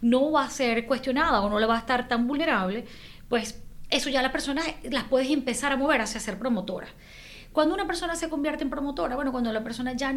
no 0.01 0.31
va 0.31 0.45
a 0.45 0.49
ser 0.49 0.85
cuestionada 0.85 1.41
o 1.41 1.49
no 1.49 1.59
le 1.59 1.65
va 1.65 1.75
a 1.75 1.79
estar 1.79 2.07
tan 2.07 2.27
vulnerable, 2.27 2.85
pues 3.27 3.61
eso 3.89 4.09
ya 4.09 4.21
las 4.21 4.31
personas 4.31 4.65
las 4.83 5.05
puedes 5.05 5.29
empezar 5.29 5.71
a 5.71 5.77
mover 5.77 6.01
hacia 6.01 6.19
ser 6.19 6.37
promotora. 6.37 6.87
Cuando 7.51 7.73
una 7.73 7.87
persona 7.87 8.15
se 8.15 8.29
convierte 8.29 8.63
en 8.63 8.69
promotora, 8.69 9.15
bueno, 9.15 9.31
cuando 9.31 9.51
la 9.51 9.63
persona 9.63 9.93
ya 9.93 10.13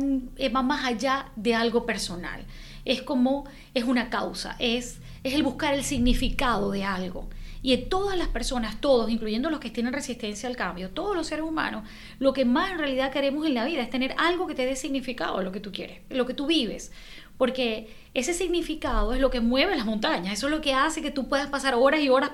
va 0.54 0.62
más 0.62 0.84
allá 0.84 1.32
de 1.34 1.54
algo 1.54 1.86
personal, 1.86 2.44
es 2.84 3.02
como, 3.02 3.44
es 3.72 3.84
una 3.84 4.10
causa, 4.10 4.54
es, 4.58 4.98
es 5.24 5.32
el 5.32 5.42
buscar 5.42 5.72
el 5.72 5.82
significado 5.82 6.70
de 6.70 6.84
algo. 6.84 7.28
Y 7.62 7.72
en 7.74 7.88
todas 7.88 8.18
las 8.18 8.28
personas, 8.28 8.80
todos, 8.80 9.08
incluyendo 9.08 9.48
los 9.48 9.60
que 9.60 9.70
tienen 9.70 9.92
resistencia 9.92 10.48
al 10.48 10.56
cambio, 10.56 10.90
todos 10.90 11.16
los 11.16 11.28
seres 11.28 11.44
humanos, 11.44 11.88
lo 12.18 12.32
que 12.32 12.44
más 12.44 12.72
en 12.72 12.78
realidad 12.78 13.12
queremos 13.12 13.46
en 13.46 13.54
la 13.54 13.64
vida 13.64 13.82
es 13.82 13.90
tener 13.90 14.14
algo 14.18 14.48
que 14.48 14.56
te 14.56 14.66
dé 14.66 14.74
significado 14.74 15.38
a 15.38 15.42
lo 15.44 15.52
que 15.52 15.60
tú 15.60 15.70
quieres, 15.70 16.00
lo 16.10 16.26
que 16.26 16.34
tú 16.34 16.46
vives. 16.46 16.90
Porque 17.38 17.88
ese 18.14 18.34
significado 18.34 19.14
es 19.14 19.20
lo 19.20 19.30
que 19.30 19.40
mueve 19.40 19.76
las 19.76 19.86
montañas, 19.86 20.34
eso 20.34 20.48
es 20.48 20.52
lo 20.52 20.60
que 20.60 20.74
hace 20.74 21.02
que 21.02 21.12
tú 21.12 21.28
puedas 21.28 21.48
pasar 21.48 21.74
horas 21.74 22.00
y 22.00 22.08
horas 22.08 22.32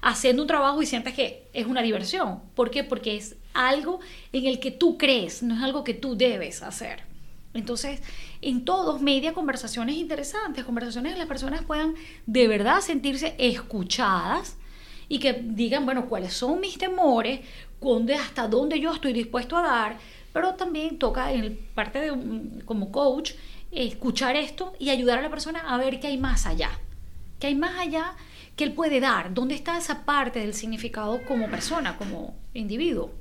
haciendo 0.00 0.42
un 0.42 0.48
trabajo 0.48 0.80
y 0.80 0.86
sientas 0.86 1.12
que 1.12 1.48
es 1.52 1.66
una 1.66 1.82
diversión. 1.82 2.40
¿Por 2.54 2.70
qué? 2.70 2.84
Porque 2.84 3.16
es 3.16 3.36
algo 3.54 3.98
en 4.32 4.46
el 4.46 4.60
que 4.60 4.70
tú 4.70 4.96
crees, 4.96 5.42
no 5.42 5.54
es 5.56 5.62
algo 5.62 5.82
que 5.82 5.94
tú 5.94 6.16
debes 6.16 6.62
hacer. 6.62 7.02
Entonces, 7.52 8.00
en 8.42 8.64
todos 8.64 9.00
media 9.00 9.32
conversaciones 9.32 9.96
interesantes, 9.96 10.64
conversaciones 10.64 11.12
en 11.12 11.18
las 11.18 11.26
personas 11.26 11.64
puedan 11.64 11.94
de 12.26 12.46
verdad 12.46 12.80
sentirse 12.80 13.34
escuchadas 13.38 14.56
y 15.08 15.18
que 15.18 15.32
digan, 15.32 15.84
bueno, 15.84 16.08
cuáles 16.08 16.32
son 16.32 16.60
mis 16.60 16.78
temores, 16.78 17.40
hasta 18.20 18.48
dónde 18.48 18.80
yo 18.80 18.92
estoy 18.92 19.12
dispuesto 19.12 19.56
a 19.56 19.62
dar, 19.62 19.98
pero 20.32 20.54
también 20.54 20.98
toca 20.98 21.32
en 21.32 21.58
parte 21.74 22.00
de 22.00 22.64
como 22.64 22.92
coach 22.92 23.32
escuchar 23.70 24.36
esto 24.36 24.72
y 24.78 24.90
ayudar 24.90 25.18
a 25.18 25.22
la 25.22 25.30
persona 25.30 25.60
a 25.60 25.76
ver 25.78 26.00
qué 26.00 26.08
hay 26.08 26.18
más 26.18 26.46
allá, 26.46 26.70
qué 27.38 27.48
hay 27.48 27.54
más 27.54 27.78
allá 27.78 28.14
que 28.56 28.64
él 28.64 28.72
puede 28.72 29.00
dar, 29.00 29.32
dónde 29.32 29.54
está 29.54 29.78
esa 29.78 30.04
parte 30.04 30.40
del 30.40 30.52
significado 30.52 31.22
como 31.24 31.48
persona, 31.48 31.96
como 31.96 32.34
individuo. 32.54 33.12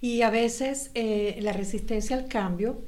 Y 0.00 0.22
a 0.22 0.30
veces 0.30 0.90
eh, 0.94 1.38
la 1.42 1.52
resistencia 1.52 2.16
al 2.16 2.28
cambio 2.28 2.82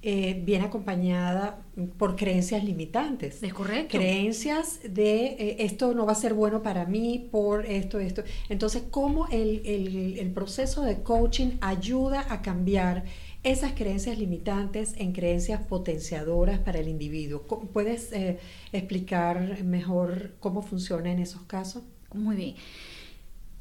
eh, 0.00 0.40
viene 0.44 0.66
acompañada 0.66 1.58
por 1.98 2.14
creencias 2.14 2.62
limitantes. 2.62 3.42
Es 3.42 3.52
correcto. 3.52 3.98
Creencias 3.98 4.78
de 4.84 5.26
eh, 5.26 5.56
esto 5.58 5.92
no 5.92 6.06
va 6.06 6.12
a 6.12 6.14
ser 6.14 6.34
bueno 6.34 6.62
para 6.62 6.84
mí 6.84 7.28
por 7.32 7.66
esto, 7.66 7.98
esto. 7.98 8.22
Entonces, 8.48 8.84
¿cómo 8.92 9.26
el, 9.26 9.60
el, 9.66 10.30
proceso 10.30 10.82
de 10.82 11.02
coaching 11.02 11.58
ayuda 11.60 12.24
a 12.32 12.42
cambiar 12.42 13.06
esas 13.42 13.72
creencias 13.72 14.18
limitantes 14.18 14.94
en 14.98 15.12
creencias 15.12 15.66
potenciadoras 15.66 16.60
para 16.60 16.78
el 16.78 16.86
individuo? 16.86 17.42
¿Puedes 17.42 18.12
eh, 18.12 18.38
explicar 18.72 19.64
mejor 19.64 20.36
cómo 20.38 20.62
funciona 20.62 21.10
en 21.10 21.18
esos 21.18 21.42
casos? 21.42 21.82
Muy 22.14 22.36
bien. 22.36 22.54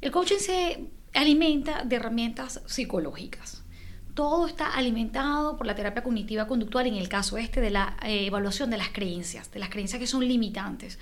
El 0.01 0.12
coaching 0.12 0.38
se 0.38 0.86
alimenta 1.15 1.84
de 1.84 1.96
herramientas 1.96 2.62
psicológicas 2.67 3.63
todo 4.17 4.47
está 4.47 4.74
alimentado 4.74 5.57
por 5.57 5.67
la 5.67 5.75
terapia 5.75 6.01
cognitiva 6.01 6.47
conductual 6.47 6.88
en 6.88 6.95
el 6.95 7.07
caso 7.07 7.38
este 7.38 7.62
de 7.62 7.69
la 7.69 7.95
eh, 8.01 8.25
evaluación 8.25 8.71
de 8.71 8.77
las 8.77 8.89
creencias, 8.89 9.51
de 9.51 9.59
las 9.59 9.69
creencias 9.69 10.00
que 10.00 10.07
son 10.07 10.27
limitantes. 10.27 10.97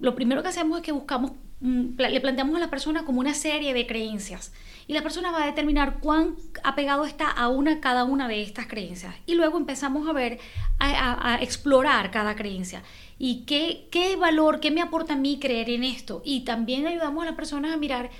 Lo 0.00 0.14
primero 0.14 0.42
que 0.42 0.50
hacemos 0.50 0.76
es 0.76 0.84
que 0.84 0.92
buscamos, 0.92 1.32
mm, 1.60 1.96
le 1.96 2.20
planteamos 2.20 2.54
a 2.56 2.60
la 2.60 2.68
persona 2.68 3.06
como 3.06 3.20
una 3.20 3.32
serie 3.32 3.72
de 3.72 3.86
creencias 3.86 4.52
y 4.86 4.92
la 4.92 5.00
persona 5.00 5.32
va 5.32 5.44
a 5.44 5.46
determinar 5.46 6.00
cuán 6.00 6.36
apegado 6.62 7.06
está 7.06 7.30
a 7.30 7.48
una 7.48 7.80
cada 7.80 8.04
una 8.04 8.28
de 8.28 8.42
estas 8.42 8.66
creencias 8.66 9.14
y 9.24 9.34
luego 9.34 9.56
empezamos 9.56 10.06
a 10.06 10.12
ver, 10.12 10.40
a, 10.78 11.38
explorar 11.40 12.10
cada 12.10 12.36
creencia 12.36 12.82
y 13.18 13.44
qué, 13.46 13.88
qué 13.90 14.16
valor, 14.16 14.60
qué 14.60 14.70
me 14.70 14.82
aporta 14.82 15.14
a 15.14 15.16
mí 15.16 15.38
creer 15.40 15.70
en 15.70 15.84
esto 15.84 16.20
y 16.22 16.40
también 16.40 16.86
ayudamos 16.86 17.22
a 17.22 17.26
las 17.28 17.34
personas 17.34 17.72
a 17.72 17.78
mirar 17.78 18.10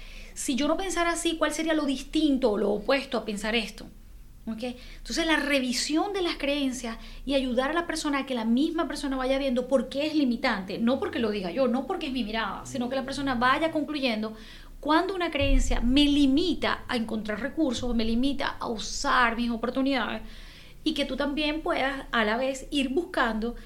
si 0.41 0.55
yo 0.55 0.69
no 0.69 0.79
pensara 0.79 1.11
así, 1.13 1.37
¿cuál 1.37 1.53
sería 1.53 1.75
lo 1.75 1.85
distinto 1.85 2.53
o 2.53 2.57
lo 2.57 2.71
opuesto 2.71 3.19
a 3.19 3.27
pensar 3.27 3.55
esto? 3.55 3.87
¿Okay? 4.47 4.75
Entonces 4.97 5.27
la 5.27 5.37
revisión 5.37 6.15
de 6.15 6.23
las 6.23 6.39
creencias 6.39 6.97
y 7.27 7.35
ayudar 7.35 7.73
a 7.73 7.75
la 7.75 7.87
persona 7.87 8.21
a 8.21 8.27
que 8.27 8.35
la 8.35 8.47
misma 8.47 8.89
persona 8.89 9.19
vaya 9.19 9.37
viendo 9.37 9.69
por 9.69 9.91
qué 9.91 10.07
es 10.07 10.15
limitante, 10.15 10.79
no 10.79 10.99
porque 10.99 11.19
lo 11.19 11.31
diga 11.31 11.51
yo, 11.51 11.69
no 11.69 11.87
porque 11.87 12.07
es 12.07 12.15
mi 12.15 12.25
mirada, 12.25 12.65
sino 12.65 12.89
que 12.89 12.97
la 12.97 13.05
persona 13.05 13.35
vaya 13.35 13.71
concluyendo 13.71 14.33
cuando 14.81 15.15
una 15.15 15.31
creencia 15.31 15.83
me 15.83 16.07
limita 16.07 16.85
a 16.89 16.97
encontrar 16.97 17.43
recursos, 17.43 17.95
me 17.95 18.07
limita 18.07 18.57
a 18.59 18.67
usar 18.67 19.37
mis 19.37 19.51
oportunidades 19.51 20.23
y 20.85 20.95
que 20.95 21.05
tú 21.05 21.17
también 21.17 21.61
puedas 21.61 22.07
a 22.13 22.25
la 22.25 22.39
vez 22.39 22.67
ir 22.71 22.89
buscando 22.89 23.57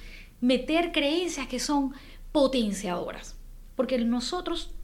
meter 0.40 0.90
creencias 0.90 1.46
que 1.46 1.60
son 1.60 1.94
potenciadoras. 2.32 3.36
Porque 3.76 3.96
nosotros 3.98 4.74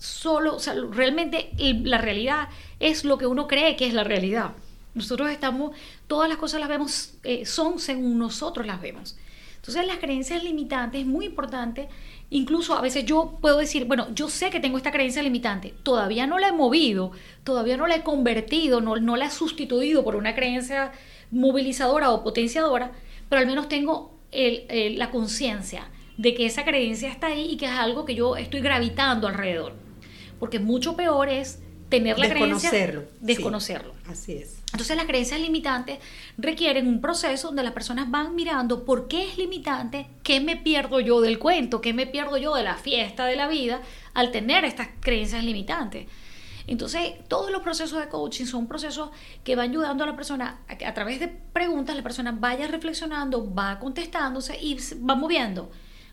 solo, 0.00 0.56
o 0.56 0.58
sea, 0.58 0.74
realmente 0.90 1.50
la 1.84 1.98
realidad 1.98 2.48
es 2.80 3.04
lo 3.04 3.18
que 3.18 3.26
uno 3.26 3.46
cree 3.46 3.76
que 3.76 3.86
es 3.86 3.92
la 3.92 4.02
realidad. 4.02 4.52
Nosotros 4.94 5.30
estamos, 5.30 5.76
todas 6.06 6.28
las 6.28 6.38
cosas 6.38 6.58
las 6.58 6.68
vemos, 6.68 7.14
eh, 7.22 7.44
son 7.44 7.78
según 7.78 8.18
nosotros 8.18 8.66
las 8.66 8.80
vemos. 8.80 9.16
Entonces 9.56 9.86
las 9.86 9.98
creencias 9.98 10.42
limitantes 10.42 11.02
es 11.02 11.06
muy 11.06 11.26
importante. 11.26 11.88
Incluso 12.30 12.74
a 12.74 12.80
veces 12.80 13.04
yo 13.04 13.38
puedo 13.42 13.58
decir, 13.58 13.84
bueno, 13.84 14.08
yo 14.14 14.30
sé 14.30 14.48
que 14.48 14.58
tengo 14.58 14.78
esta 14.78 14.90
creencia 14.90 15.22
limitante, 15.22 15.74
todavía 15.82 16.26
no 16.26 16.38
la 16.38 16.48
he 16.48 16.52
movido, 16.52 17.12
todavía 17.44 17.76
no 17.76 17.86
la 17.86 17.96
he 17.96 18.02
convertido, 18.02 18.80
no, 18.80 18.96
no 18.96 19.16
la 19.16 19.26
he 19.26 19.30
sustituido 19.30 20.02
por 20.02 20.16
una 20.16 20.34
creencia 20.34 20.92
movilizadora 21.30 22.10
o 22.10 22.24
potenciadora, 22.24 22.92
pero 23.28 23.40
al 23.40 23.46
menos 23.46 23.68
tengo 23.68 24.18
la 24.32 25.10
conciencia 25.10 25.90
de 26.16 26.34
que 26.34 26.46
esa 26.46 26.64
creencia 26.64 27.10
está 27.10 27.26
ahí 27.26 27.50
y 27.50 27.56
que 27.56 27.66
es 27.66 27.72
algo 27.72 28.04
que 28.04 28.14
yo 28.14 28.36
estoy 28.36 28.60
gravitando 28.60 29.26
alrededor 29.26 29.89
porque 30.40 30.58
mucho 30.58 30.96
peor 30.96 31.28
es 31.28 31.60
tener 31.90 32.18
la 32.18 32.28
creencia 32.28 32.70
desconocerlo. 33.20 33.94
así 34.08 34.32
es. 34.32 34.58
Entonces 34.72 34.96
las 34.96 35.06
creencias 35.06 35.40
limitantes 35.40 35.98
requieren 36.38 36.86
un 36.86 37.00
proceso 37.00 37.48
donde 37.48 37.64
las 37.64 37.72
personas 37.72 38.10
van 38.10 38.34
mirando 38.34 38.84
por 38.84 39.08
qué 39.08 39.28
es 39.28 39.36
limitante, 39.36 40.06
qué 40.22 40.40
me 40.40 40.56
pierdo 40.56 41.00
yo 41.00 41.20
del 41.20 41.38
cuento, 41.38 41.80
qué 41.80 41.92
me 41.92 42.06
pierdo 42.06 42.38
yo 42.38 42.54
de 42.54 42.62
la 42.62 42.76
fiesta 42.76 43.26
de 43.26 43.36
la 43.36 43.48
vida 43.48 43.82
al 44.14 44.30
tener 44.30 44.64
estas 44.64 44.88
creencias 45.00 45.44
limitantes. 45.44 46.06
Entonces, 46.66 47.14
todos 47.26 47.50
los 47.50 47.62
procesos 47.62 47.98
de 47.98 48.08
coaching 48.08 48.44
son 48.44 48.68
procesos 48.68 49.10
que 49.42 49.56
van 49.56 49.70
ayudando 49.70 50.04
a 50.04 50.06
la 50.06 50.14
persona 50.14 50.60
a 50.68 50.78
que 50.78 50.86
a 50.86 50.94
través 50.94 51.18
de 51.18 51.26
preguntas 51.26 51.96
la 51.96 52.02
persona 52.02 52.30
vaya 52.30 52.68
reflexionando, 52.68 53.52
va 53.52 53.80
contestándose 53.80 54.56
y 54.62 54.78
va 54.98 55.16
moviendo 55.16 55.70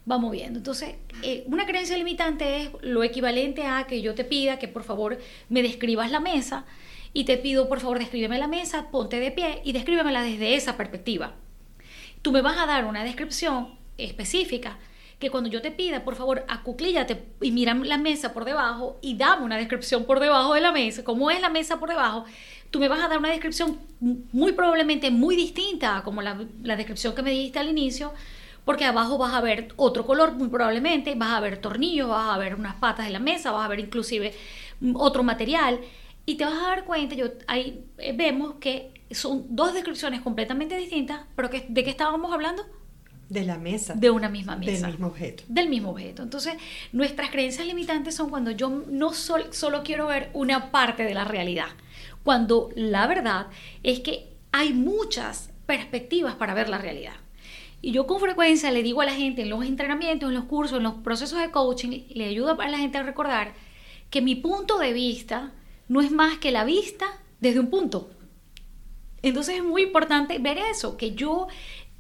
va 0.09 0.17
moviendo. 0.17 0.59
Entonces, 0.59 0.95
eh, 1.23 1.43
una 1.47 1.65
creencia 1.65 1.97
limitante 1.97 2.61
es 2.61 2.69
lo 2.81 3.03
equivalente 3.03 3.63
a 3.63 3.85
que 3.87 4.01
yo 4.01 4.15
te 4.15 4.23
pida 4.23 4.59
que 4.59 4.67
por 4.67 4.83
favor 4.83 5.19
me 5.49 5.61
describas 5.61 6.11
la 6.11 6.19
mesa 6.19 6.65
y 7.13 7.25
te 7.25 7.37
pido 7.37 7.67
por 7.67 7.79
favor 7.79 7.99
descríbeme 7.99 8.37
la 8.37 8.47
mesa, 8.47 8.89
ponte 8.91 9.19
de 9.19 9.31
pie 9.31 9.61
y 9.63 9.71
descríbemela 9.71 10.21
desde 10.21 10.55
esa 10.55 10.77
perspectiva. 10.77 11.33
Tú 12.21 12.31
me 12.31 12.41
vas 12.41 12.57
a 12.57 12.65
dar 12.65 12.85
una 12.85 13.03
descripción 13.03 13.77
específica 13.97 14.77
que 15.19 15.31
cuando 15.31 15.49
yo 15.49 15.61
te 15.61 15.71
pida, 15.71 16.03
por 16.03 16.15
favor, 16.15 16.45
acuclíllate 16.47 17.23
y 17.41 17.51
mira 17.51 17.73
la 17.73 17.97
mesa 17.97 18.33
por 18.33 18.45
debajo 18.45 18.99
y 19.01 19.17
dame 19.17 19.45
una 19.45 19.57
descripción 19.57 20.05
por 20.05 20.19
debajo 20.19 20.53
de 20.53 20.61
la 20.61 20.71
mesa, 20.71 21.03
cómo 21.03 21.31
es 21.31 21.41
la 21.41 21.49
mesa 21.49 21.79
por 21.79 21.89
debajo, 21.89 22.25
tú 22.69 22.79
me 22.79 22.87
vas 22.87 23.03
a 23.03 23.07
dar 23.07 23.17
una 23.17 23.29
descripción 23.29 23.79
muy 23.99 24.51
probablemente 24.51 25.09
muy 25.09 25.35
distinta 25.35 25.97
a 25.97 26.03
como 26.03 26.21
la, 26.21 26.45
la 26.61 26.75
descripción 26.75 27.15
que 27.15 27.23
me 27.23 27.31
diste 27.31 27.57
al 27.57 27.69
inicio, 27.69 28.13
porque 28.67 28.83
abajo 28.83 29.17
vas 29.17 29.33
a 29.33 29.39
ver 29.39 29.69
otro 29.77 30.05
color 30.05 30.33
muy 30.33 30.49
probablemente, 30.49 31.15
vas 31.15 31.31
a 31.31 31.39
ver 31.39 31.59
tornillos, 31.59 32.09
vas 32.09 32.35
a 32.35 32.37
ver 32.37 32.53
unas 32.53 32.75
patas 32.75 33.05
de 33.05 33.13
la 33.13 33.19
mesa, 33.19 33.53
vas 33.53 33.65
a 33.65 33.69
ver 33.69 33.79
inclusive 33.79 34.33
mm, 34.81 34.93
otro 34.97 35.23
material 35.23 35.79
y 36.25 36.35
te 36.35 36.43
vas 36.43 36.61
a 36.61 36.67
dar 36.67 36.83
cuenta, 36.83 37.15
yo, 37.15 37.27
ahí 37.47 37.85
eh, 37.97 38.11
vemos 38.13 38.55
que 38.59 38.91
son 39.09 39.45
dos 39.55 39.73
descripciones 39.73 40.19
completamente 40.19 40.75
distintas, 40.77 41.21
pero 41.33 41.49
que, 41.49 41.65
¿de 41.69 41.81
qué 41.85 41.89
estábamos 41.89 42.33
hablando? 42.33 42.65
De 43.29 43.45
la 43.45 43.57
mesa. 43.57 43.93
De 43.93 44.09
una 44.09 44.27
misma 44.27 44.57
mesa. 44.57 44.85
Del 44.85 44.91
mismo 44.91 45.07
objeto. 45.07 45.43
Del 45.47 45.69
mismo 45.69 45.91
objeto. 45.91 46.23
Entonces, 46.23 46.55
nuestras 46.91 47.29
creencias 47.29 47.65
limitantes 47.65 48.15
son 48.15 48.29
cuando 48.29 48.51
yo 48.51 48.69
no 48.69 49.13
solo 49.13 49.81
quiero 49.85 50.07
ver 50.07 50.29
una 50.33 50.71
parte 50.71 51.03
de 51.03 51.13
la 51.13 51.23
realidad, 51.23 51.69
cuando 52.25 52.69
la 52.75 53.07
verdad 53.07 53.47
es 53.83 54.01
que 54.01 54.35
hay 54.51 54.73
muchas 54.73 55.51
perspectivas 55.65 56.35
para 56.35 56.53
ver 56.53 56.67
la 56.67 56.79
realidad. 56.79 57.13
Y 57.81 57.91
yo 57.91 58.07
con 58.07 58.19
frecuencia 58.19 58.71
le 58.71 58.83
digo 58.83 59.01
a 59.01 59.05
la 59.05 59.13
gente 59.13 59.43
en 59.43 59.49
los 59.49 59.63
entrenamientos, 59.63 60.29
en 60.29 60.35
los 60.35 60.45
cursos, 60.45 60.77
en 60.77 60.83
los 60.83 60.95
procesos 60.95 61.39
de 61.39 61.51
coaching, 61.51 62.05
le 62.09 62.25
ayudo 62.25 62.59
a 62.59 62.67
la 62.69 62.77
gente 62.77 62.97
a 62.97 63.03
recordar 63.03 63.53
que 64.09 64.21
mi 64.21 64.35
punto 64.35 64.79
de 64.79 64.93
vista 64.93 65.53
no 65.87 66.01
es 66.01 66.11
más 66.11 66.37
que 66.39 66.51
la 66.51 66.63
vista 66.63 67.05
desde 67.39 67.59
un 67.59 67.69
punto. 67.69 68.09
Entonces 69.21 69.57
es 69.57 69.63
muy 69.63 69.83
importante 69.83 70.39
ver 70.39 70.57
eso, 70.57 70.97
que 70.97 71.13
yo, 71.13 71.47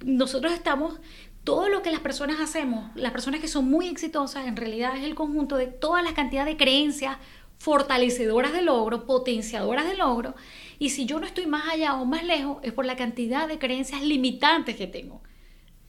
nosotros 0.03 0.53
estamos, 0.53 0.99
todo 1.43 1.69
lo 1.69 1.81
que 1.81 1.91
las 1.91 2.01
personas 2.01 2.39
hacemos, 2.39 2.93
las 2.95 3.11
personas 3.11 3.39
que 3.39 3.47
son 3.47 3.69
muy 3.69 3.87
exitosas, 3.87 4.47
en 4.47 4.57
realidad 4.57 4.97
es 4.97 5.03
el 5.03 5.15
conjunto 5.15 5.55
de 5.55 5.67
toda 5.67 6.01
la 6.01 6.13
cantidad 6.13 6.45
de 6.45 6.57
creencias 6.57 7.17
fortalecedoras 7.57 8.53
del 8.53 8.65
logro, 8.65 9.05
potenciadoras 9.05 9.87
del 9.87 9.99
logro, 9.99 10.35
y 10.79 10.89
si 10.89 11.05
yo 11.05 11.19
no 11.19 11.25
estoy 11.25 11.47
más 11.47 11.69
allá 11.69 11.95
o 11.95 12.05
más 12.05 12.23
lejos, 12.23 12.57
es 12.63 12.73
por 12.73 12.85
la 12.85 12.95
cantidad 12.95 13.47
de 13.47 13.59
creencias 13.59 14.03
limitantes 14.03 14.75
que 14.75 14.87
tengo. 14.87 15.21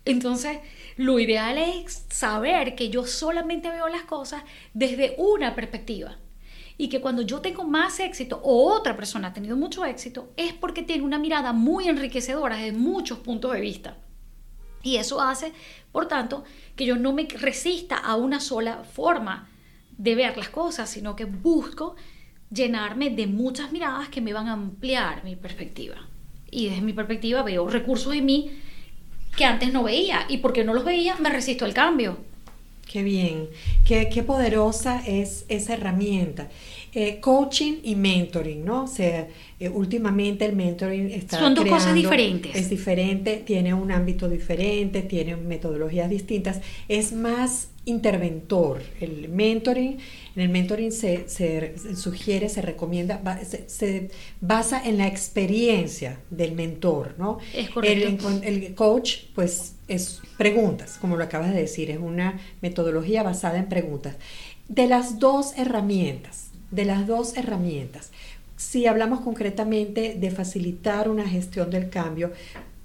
Entonces, 0.08 0.58
lo 0.96 1.18
ideal 1.18 1.58
es 1.58 2.06
saber 2.08 2.74
que 2.74 2.88
yo 2.88 3.06
solamente 3.06 3.70
veo 3.70 3.88
las 3.88 4.02
cosas 4.02 4.42
desde 4.72 5.14
una 5.18 5.54
perspectiva 5.54 6.16
y 6.78 6.88
que 6.88 7.00
cuando 7.00 7.22
yo 7.22 7.40
tengo 7.40 7.64
más 7.64 8.00
éxito 8.00 8.40
o 8.42 8.72
otra 8.72 8.96
persona 8.96 9.28
ha 9.28 9.32
tenido 9.32 9.56
mucho 9.56 9.84
éxito 9.84 10.32
es 10.36 10.54
porque 10.54 10.82
tiene 10.82 11.04
una 11.04 11.18
mirada 11.18 11.52
muy 11.52 11.88
enriquecedora 11.88 12.56
desde 12.56 12.72
muchos 12.72 13.18
puntos 13.18 13.52
de 13.52 13.60
vista. 13.60 13.98
Y 14.82 14.96
eso 14.96 15.20
hace, 15.20 15.52
por 15.92 16.06
tanto, 16.06 16.44
que 16.74 16.86
yo 16.86 16.96
no 16.96 17.12
me 17.12 17.24
resista 17.24 17.96
a 17.96 18.16
una 18.16 18.40
sola 18.40 18.84
forma 18.84 19.50
de 19.98 20.14
ver 20.14 20.38
las 20.38 20.48
cosas, 20.48 20.88
sino 20.88 21.16
que 21.16 21.26
busco 21.26 21.96
llenarme 22.50 23.10
de 23.10 23.26
muchas 23.26 23.72
miradas 23.72 24.08
que 24.08 24.20
me 24.20 24.32
van 24.32 24.48
a 24.48 24.52
ampliar 24.52 25.24
mi 25.24 25.36
perspectiva. 25.36 25.96
Y 26.50 26.68
desde 26.68 26.80
mi 26.80 26.92
perspectiva 26.92 27.42
veo 27.42 27.68
recursos 27.68 28.14
en 28.14 28.24
mí 28.24 28.62
que 29.36 29.44
antes 29.44 29.72
no 29.72 29.82
veía 29.84 30.26
y 30.28 30.38
porque 30.38 30.64
no 30.64 30.74
los 30.74 30.84
veía 30.84 31.16
me 31.16 31.30
resisto 31.30 31.64
al 31.64 31.74
cambio. 31.74 32.18
Qué 32.90 33.02
bien, 33.02 33.48
qué, 33.84 34.08
qué 34.08 34.22
poderosa 34.22 35.02
es 35.06 35.44
esa 35.48 35.74
herramienta. 35.74 36.48
Eh, 36.94 37.20
coaching 37.20 37.74
y 37.82 37.96
mentoring, 37.96 38.64
¿no? 38.64 38.84
O 38.84 38.86
sea, 38.86 39.28
eh, 39.60 39.68
últimamente 39.68 40.46
el 40.46 40.56
mentoring 40.56 41.10
está... 41.10 41.38
Son 41.38 41.54
dos 41.54 41.66
cosas 41.66 41.94
diferentes. 41.94 42.56
Es 42.56 42.70
diferente, 42.70 43.42
tiene 43.44 43.74
un 43.74 43.92
ámbito 43.92 44.26
diferente, 44.26 45.02
tiene 45.02 45.36
metodologías 45.36 46.08
distintas, 46.08 46.62
es 46.88 47.12
más 47.12 47.68
interventor. 47.88 48.82
El 49.00 49.28
mentoring, 49.28 49.98
en 50.36 50.42
el 50.42 50.48
mentoring 50.48 50.92
se, 50.92 51.26
sugiere, 51.96 52.48
se 52.48 52.62
recomienda, 52.62 53.20
se, 53.44 54.10
basa 54.40 54.82
en 54.84 54.98
la 54.98 55.06
experiencia 55.06 56.20
del 56.30 56.52
mentor, 56.52 57.14
¿no? 57.18 57.38
Es 57.54 57.70
correcto. 57.70 58.28
El, 58.42 58.64
el 58.64 58.74
coach, 58.74 59.24
pues, 59.34 59.74
es 59.88 60.20
preguntas, 60.36 60.98
como 61.00 61.16
lo 61.16 61.24
acabas 61.24 61.52
de 61.52 61.60
decir, 61.60 61.90
es 61.90 61.98
una 61.98 62.38
metodología 62.60 63.22
basada 63.22 63.58
en 63.58 63.68
preguntas. 63.68 64.16
De 64.68 64.86
las 64.86 65.18
dos 65.18 65.56
herramientas, 65.56 66.50
de 66.70 66.84
las 66.84 67.06
dos 67.06 67.36
herramientas. 67.36 68.10
Si 68.56 68.86
hablamos 68.86 69.20
concretamente 69.20 70.14
de 70.18 70.30
facilitar 70.30 71.08
una 71.08 71.26
gestión 71.26 71.70
del 71.70 71.88
cambio, 71.88 72.32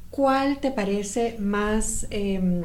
¿cuál 0.09 0.59
te 0.59 0.71
parece 0.71 1.35
más, 1.39 2.07
em, 2.09 2.63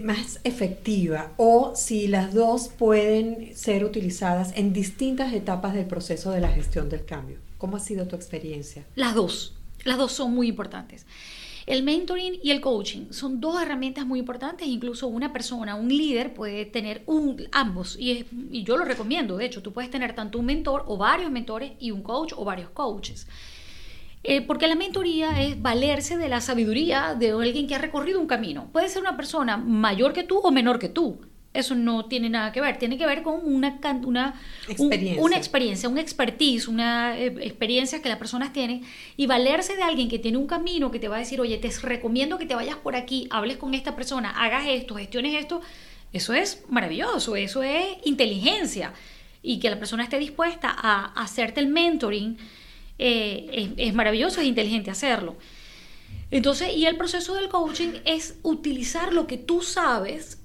más 0.00 0.40
efectiva? 0.44 1.32
O 1.36 1.72
si 1.76 2.08
las 2.08 2.32
dos 2.32 2.68
pueden 2.68 3.54
ser 3.56 3.84
utilizadas 3.84 4.52
en 4.56 4.72
distintas 4.72 5.32
etapas 5.32 5.74
del 5.74 5.86
proceso 5.86 6.30
de 6.30 6.40
la 6.40 6.48
gestión 6.48 6.88
del 6.88 7.04
cambio. 7.04 7.38
¿Cómo 7.58 7.76
ha 7.76 7.80
sido 7.80 8.06
tu 8.06 8.16
experiencia? 8.16 8.84
Las 8.96 9.14
dos. 9.14 9.54
Las 9.84 9.98
dos 9.98 10.12
son 10.12 10.32
muy 10.34 10.48
importantes. 10.48 11.06
El 11.66 11.84
mentoring 11.84 12.40
y 12.42 12.50
el 12.50 12.60
coaching 12.60 13.06
son 13.10 13.40
dos 13.40 13.62
herramientas 13.62 14.04
muy 14.04 14.18
importantes, 14.18 14.66
incluso 14.66 15.06
una 15.06 15.32
persona, 15.32 15.76
un 15.76 15.88
líder 15.88 16.34
puede 16.34 16.64
tener 16.64 17.04
ambos 17.52 17.96
y, 17.98 18.26
yo 18.64 18.76
lo 18.76 18.84
recomiendo, 18.84 19.36
de 19.36 19.46
hecho, 19.46 19.62
tú 19.62 19.72
puedes 19.72 19.90
tener 19.90 20.12
tanto 20.14 20.40
un 20.40 20.46
mentor 20.46 20.84
o 20.86 20.96
varios 20.96 21.30
mentores 21.30 21.72
y 21.78 21.92
un 21.92 22.02
coach 22.02 22.32
o 22.36 22.44
varios 22.44 22.70
coaches. 22.70 23.28
Eh, 24.24 24.40
porque 24.40 24.68
la 24.68 24.76
mentoría 24.76 25.42
es 25.42 25.60
valerse 25.60 26.16
de 26.16 26.28
la 26.28 26.40
sabiduría 26.40 27.14
de 27.14 27.30
alguien 27.30 27.66
que 27.66 27.74
ha 27.74 27.78
recorrido 27.78 28.20
un 28.20 28.26
camino. 28.26 28.68
Puede 28.72 28.88
ser 28.88 29.02
una 29.02 29.16
persona 29.16 29.56
mayor 29.56 30.12
que 30.12 30.22
tú 30.22 30.38
o 30.38 30.52
menor 30.52 30.78
que 30.78 30.88
tú 30.88 31.18
eso 31.54 31.74
no 31.74 32.06
tiene 32.06 32.30
nada 32.30 32.50
que 32.50 32.60
ver, 32.60 32.78
tiene 32.78 32.96
que 32.96 33.06
ver 33.06 33.22
con 33.22 33.40
una, 33.44 33.78
una, 34.04 34.40
experiencia. 34.68 35.22
una 35.22 35.36
experiencia, 35.36 35.88
un 35.88 35.98
expertise, 35.98 36.66
una 36.66 37.18
eh, 37.18 37.26
experiencia 37.40 38.00
que 38.00 38.08
las 38.08 38.18
personas 38.18 38.52
tienen 38.52 38.82
y 39.16 39.26
valerse 39.26 39.76
de 39.76 39.82
alguien 39.82 40.08
que 40.08 40.18
tiene 40.18 40.38
un 40.38 40.46
camino 40.46 40.90
que 40.90 40.98
te 40.98 41.08
va 41.08 41.16
a 41.16 41.18
decir, 41.18 41.40
oye, 41.40 41.58
te 41.58 41.68
recomiendo 41.82 42.38
que 42.38 42.46
te 42.46 42.54
vayas 42.54 42.76
por 42.76 42.96
aquí, 42.96 43.28
hables 43.30 43.58
con 43.58 43.74
esta 43.74 43.94
persona, 43.94 44.30
hagas 44.30 44.64
esto, 44.66 44.94
gestiones 44.94 45.34
esto, 45.34 45.60
eso 46.12 46.32
es 46.32 46.64
maravilloso, 46.68 47.36
eso 47.36 47.62
es 47.62 47.84
inteligencia 48.04 48.94
y 49.42 49.58
que 49.58 49.68
la 49.68 49.78
persona 49.78 50.04
esté 50.04 50.18
dispuesta 50.18 50.74
a, 50.74 51.12
hacerte 51.22 51.60
el 51.60 51.66
mentoring, 51.66 52.38
eh, 53.04 53.74
es, 53.76 53.88
es 53.88 53.94
maravilloso, 53.94 54.40
es 54.40 54.46
inteligente 54.46 54.90
hacerlo. 54.90 55.36
Entonces, 56.30 56.74
y 56.74 56.86
el 56.86 56.96
proceso 56.96 57.34
del 57.34 57.48
coaching 57.48 57.94
es 58.04 58.36
utilizar 58.42 59.12
lo 59.12 59.26
que 59.26 59.38
tú 59.38 59.60
sabes 59.60 60.38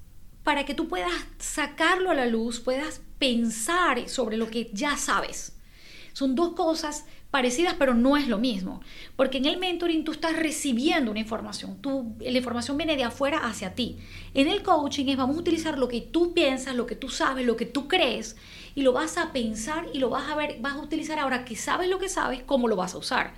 para 0.43 0.65
que 0.65 0.73
tú 0.73 0.87
puedas 0.87 1.11
sacarlo 1.37 2.09
a 2.09 2.15
la 2.15 2.25
luz, 2.25 2.59
puedas 2.59 3.01
pensar 3.19 4.09
sobre 4.09 4.37
lo 4.37 4.49
que 4.49 4.69
ya 4.73 4.97
sabes. 4.97 5.55
Son 6.13 6.33
dos 6.35 6.53
cosas 6.53 7.05
parecidas, 7.31 7.75
pero 7.77 7.93
no 7.93 8.17
es 8.17 8.27
lo 8.27 8.37
mismo. 8.37 8.81
Porque 9.15 9.37
en 9.37 9.45
el 9.45 9.57
mentoring 9.57 10.03
tú 10.03 10.11
estás 10.11 10.35
recibiendo 10.35 11.11
una 11.11 11.19
información, 11.19 11.77
tú, 11.81 12.15
la 12.19 12.37
información 12.37 12.77
viene 12.77 12.95
de 12.95 13.03
afuera 13.03 13.39
hacia 13.45 13.75
ti. 13.75 13.97
En 14.33 14.47
el 14.47 14.63
coaching 14.63 15.07
es 15.07 15.17
vamos 15.17 15.37
a 15.37 15.39
utilizar 15.39 15.77
lo 15.77 15.87
que 15.87 16.01
tú 16.01 16.33
piensas, 16.33 16.75
lo 16.75 16.85
que 16.85 16.95
tú 16.95 17.09
sabes, 17.09 17.45
lo 17.45 17.57
que 17.57 17.65
tú 17.65 17.87
crees, 17.87 18.37
y 18.75 18.81
lo 18.81 18.93
vas 18.93 19.17
a 19.17 19.33
pensar 19.33 19.87
y 19.93 19.99
lo 19.99 20.09
vas 20.09 20.29
a 20.29 20.35
ver, 20.35 20.57
vas 20.61 20.75
a 20.75 20.81
utilizar 20.81 21.19
ahora 21.19 21.45
que 21.45 21.55
sabes 21.55 21.89
lo 21.89 21.99
que 21.99 22.09
sabes, 22.09 22.43
cómo 22.43 22.67
lo 22.67 22.75
vas 22.75 22.93
a 22.93 22.99
usar. 22.99 23.33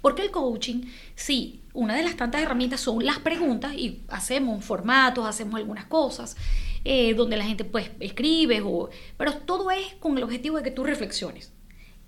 Porque 0.00 0.22
el 0.22 0.30
coaching, 0.30 0.82
sí, 1.14 1.62
una 1.72 1.96
de 1.96 2.02
las 2.02 2.16
tantas 2.16 2.42
herramientas 2.42 2.80
son 2.80 3.04
las 3.06 3.20
preguntas 3.20 3.72
y 3.72 4.02
hacemos 4.08 4.62
formatos, 4.62 5.26
hacemos 5.26 5.54
algunas 5.54 5.86
cosas 5.86 6.36
eh, 6.84 7.14
donde 7.14 7.38
la 7.38 7.44
gente 7.44 7.64
pues 7.64 7.90
escribe, 8.00 8.60
o, 8.60 8.90
pero 9.16 9.32
todo 9.32 9.70
es 9.70 9.94
con 10.00 10.18
el 10.18 10.24
objetivo 10.24 10.58
de 10.58 10.62
que 10.62 10.70
tú 10.70 10.84
reflexiones. 10.84 11.52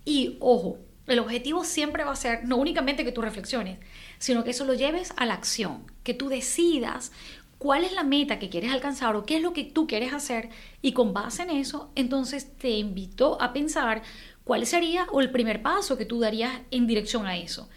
Y 0.05 0.37
ojo, 0.41 0.79
el 1.07 1.19
objetivo 1.19 1.65
siempre 1.65 2.05
va 2.05 2.13
a 2.13 2.17
ser 2.17 2.45
no 2.45 2.57
únicamente 2.57 3.05
que 3.05 3.13
tú 3.13 3.23
reflexiones, 3.23 3.79
sino 4.19 4.45
que 4.45 4.51
eso 4.51 4.65
lo 4.65 4.75
lleves 4.75 5.13
a 5.17 5.27
la 5.27 5.35
acción, 5.35 5.91
que 6.03 6.15
tú 6.15 6.29
decidas 6.29 7.13
cuál 7.59 7.85
es 7.85 7.93
la 7.93 8.05
meta 8.05 8.39
que 8.39 8.49
quieres 8.49 8.73
alcanzar 8.73 9.17
o 9.17 9.25
qué 9.25 9.37
es 9.37 9.43
lo 9.43 9.53
que 9.53 9.65
tú 9.65 9.87
quieres 9.87 10.13
hacer 10.13 10.51
y 10.83 10.93
con 10.93 11.15
base 11.15 11.43
en 11.43 11.51
eso, 11.51 11.91
entonces 11.95 12.57
te 12.57 12.71
invito 12.71 13.41
a 13.41 13.53
pensar 13.53 14.03
cuál 14.45 14.67
sería 14.67 15.07
o 15.11 15.21
el 15.21 15.31
primer 15.31 15.63
paso 15.63 15.97
que 15.97 16.05
tú 16.05 16.21
darías 16.21 16.53
en 16.71 16.87
dirección 16.87 17.27
a 17.27 17.37
eso 17.37 17.69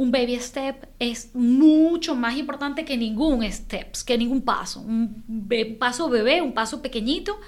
un 0.00 0.10
baby 0.10 0.36
step 0.36 0.86
es 0.98 1.34
mucho 1.34 2.14
más 2.14 2.36
importante 2.38 2.86
que 2.86 2.96
ningún 2.96 3.42
steps, 3.52 4.02
que 4.02 4.16
ningún 4.16 4.40
paso. 4.40 4.80
Un 4.80 5.76
paso 5.78 6.08
bebé, 6.08 6.40
un 6.40 6.54
paso 6.54 6.80
pequeñito, 6.80 7.38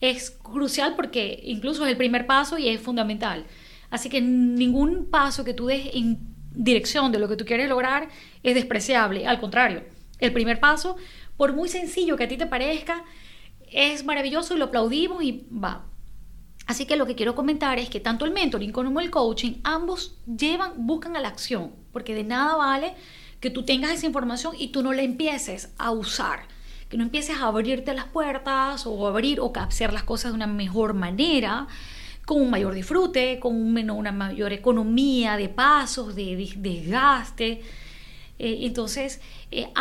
es 0.00 0.30
crucial 0.30 0.96
porque 0.96 1.38
incluso 1.44 1.84
es 1.84 1.90
el 1.90 1.98
primer 1.98 2.26
paso 2.26 2.56
y 2.56 2.68
es 2.70 2.80
fundamental. 2.80 3.44
Así 3.90 4.08
que 4.08 4.20
ningún 4.20 5.06
paso 5.06 5.44
que 5.44 5.54
tú 5.54 5.66
des 5.66 5.94
en 5.94 6.18
dirección 6.52 7.12
de 7.12 7.18
lo 7.18 7.28
que 7.28 7.36
tú 7.36 7.44
quieres 7.44 7.68
lograr 7.68 8.08
es 8.42 8.54
despreciable. 8.54 9.26
Al 9.26 9.40
contrario, 9.40 9.84
el 10.18 10.32
primer 10.32 10.60
paso, 10.60 10.96
por 11.36 11.54
muy 11.54 11.68
sencillo 11.68 12.16
que 12.16 12.24
a 12.24 12.28
ti 12.28 12.36
te 12.36 12.46
parezca, 12.46 13.04
es 13.70 14.04
maravilloso 14.04 14.54
y 14.54 14.58
lo 14.58 14.66
aplaudimos 14.66 15.22
y 15.22 15.46
va, 15.52 15.88
Así 16.68 16.84
que 16.84 16.96
lo 16.96 17.06
que 17.06 17.14
quiero 17.14 17.34
comentar 17.34 17.78
es 17.78 17.88
que 17.88 17.98
tanto 17.98 18.26
el 18.26 18.30
mentoring 18.30 18.72
como 18.72 19.00
el 19.00 19.10
coaching, 19.10 19.54
ambos 19.64 20.18
llevan, 20.26 20.86
buscan 20.86 21.16
a 21.16 21.20
la 21.20 21.28
acción, 21.28 21.72
porque 21.92 22.14
de 22.14 22.24
nada 22.24 22.56
vale 22.56 22.94
que 23.40 23.48
tú 23.48 23.64
tengas 23.64 23.90
esa 23.90 24.04
información 24.04 24.54
y 24.56 24.68
tú 24.68 24.82
no 24.82 24.92
la 24.92 25.00
empieces 25.00 25.72
a 25.78 25.92
usar, 25.92 26.40
que 26.90 26.98
no 26.98 27.04
empieces 27.04 27.38
a 27.38 27.46
abrirte 27.46 27.94
las 27.94 28.04
puertas 28.04 28.86
o 28.86 29.06
abrir 29.06 29.40
o 29.40 29.50
hacer 29.56 29.94
las 29.94 30.02
cosas 30.02 30.32
de 30.32 30.36
una 30.36 30.46
mejor 30.46 30.92
manera, 30.92 31.68
con 32.28 32.42
un 32.42 32.50
mayor 32.50 32.74
disfrute, 32.74 33.40
con 33.40 33.56
una 33.56 34.12
mayor 34.12 34.52
economía 34.52 35.38
de 35.38 35.48
pasos, 35.48 36.14
de 36.14 36.36
desgaste. 36.56 37.62
Eh, 38.38 38.58
entonces, 38.66 39.22
eh, 39.50 39.72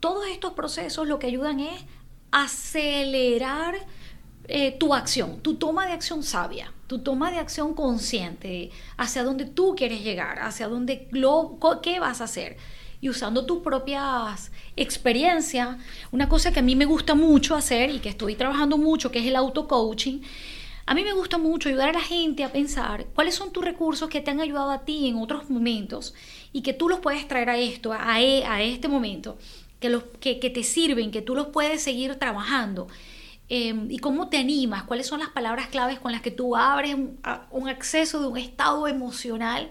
todos 0.00 0.26
estos 0.26 0.54
procesos 0.54 1.06
lo 1.06 1.20
que 1.20 1.28
ayudan 1.28 1.60
es 1.60 1.84
acelerar 2.32 3.76
eh, 4.48 4.72
tu 4.72 4.92
acción, 4.92 5.40
tu 5.40 5.54
toma 5.54 5.86
de 5.86 5.92
acción 5.92 6.24
sabia, 6.24 6.72
tu 6.88 6.98
toma 6.98 7.30
de 7.30 7.38
acción 7.38 7.74
consciente, 7.74 8.72
hacia 8.96 9.22
dónde 9.22 9.44
tú 9.44 9.76
quieres 9.76 10.02
llegar, 10.02 10.40
hacia 10.40 10.66
dónde, 10.66 11.06
lo, 11.12 11.60
qué 11.80 12.00
vas 12.00 12.20
a 12.20 12.24
hacer. 12.24 12.56
Y 13.00 13.08
usando 13.08 13.46
tus 13.46 13.62
propias 13.62 14.50
experiencias, 14.74 15.76
una 16.10 16.28
cosa 16.28 16.50
que 16.50 16.58
a 16.58 16.62
mí 16.62 16.74
me 16.74 16.86
gusta 16.86 17.14
mucho 17.14 17.54
hacer 17.54 17.90
y 17.90 18.00
que 18.00 18.08
estoy 18.08 18.34
trabajando 18.34 18.78
mucho, 18.78 19.12
que 19.12 19.20
es 19.20 19.26
el 19.26 19.36
auto-coaching, 19.36 20.22
a 20.86 20.94
mí 20.94 21.04
me 21.04 21.12
gusta 21.12 21.38
mucho 21.38 21.68
ayudar 21.68 21.90
a 21.90 21.92
la 21.92 22.00
gente 22.00 22.44
a 22.44 22.52
pensar 22.52 23.06
cuáles 23.14 23.34
son 23.34 23.52
tus 23.52 23.64
recursos 23.64 24.08
que 24.08 24.20
te 24.20 24.30
han 24.30 24.40
ayudado 24.40 24.70
a 24.70 24.84
ti 24.84 25.08
en 25.08 25.16
otros 25.16 25.48
momentos 25.48 26.14
y 26.52 26.62
que 26.62 26.72
tú 26.72 26.88
los 26.88 27.00
puedes 27.00 27.26
traer 27.28 27.50
a 27.50 27.58
esto, 27.58 27.92
a, 27.92 28.20
e, 28.20 28.44
a 28.44 28.62
este 28.62 28.88
momento, 28.88 29.38
que, 29.80 29.88
los, 29.88 30.04
que, 30.20 30.38
que 30.38 30.50
te 30.50 30.64
sirven, 30.64 31.10
que 31.10 31.22
tú 31.22 31.34
los 31.34 31.48
puedes 31.48 31.82
seguir 31.82 32.16
trabajando. 32.16 32.88
Em, 33.48 33.90
y 33.90 33.98
cómo 33.98 34.28
te 34.28 34.38
animas, 34.38 34.84
cuáles 34.84 35.06
son 35.06 35.20
las 35.20 35.28
palabras 35.28 35.68
claves 35.68 35.98
con 35.98 36.10
las 36.10 36.22
que 36.22 36.30
tú 36.30 36.56
abres 36.56 36.94
un, 36.94 37.68
acceso 37.68 38.20
de 38.20 38.26
un 38.26 38.38
estado 38.38 38.88
emocional. 38.88 39.68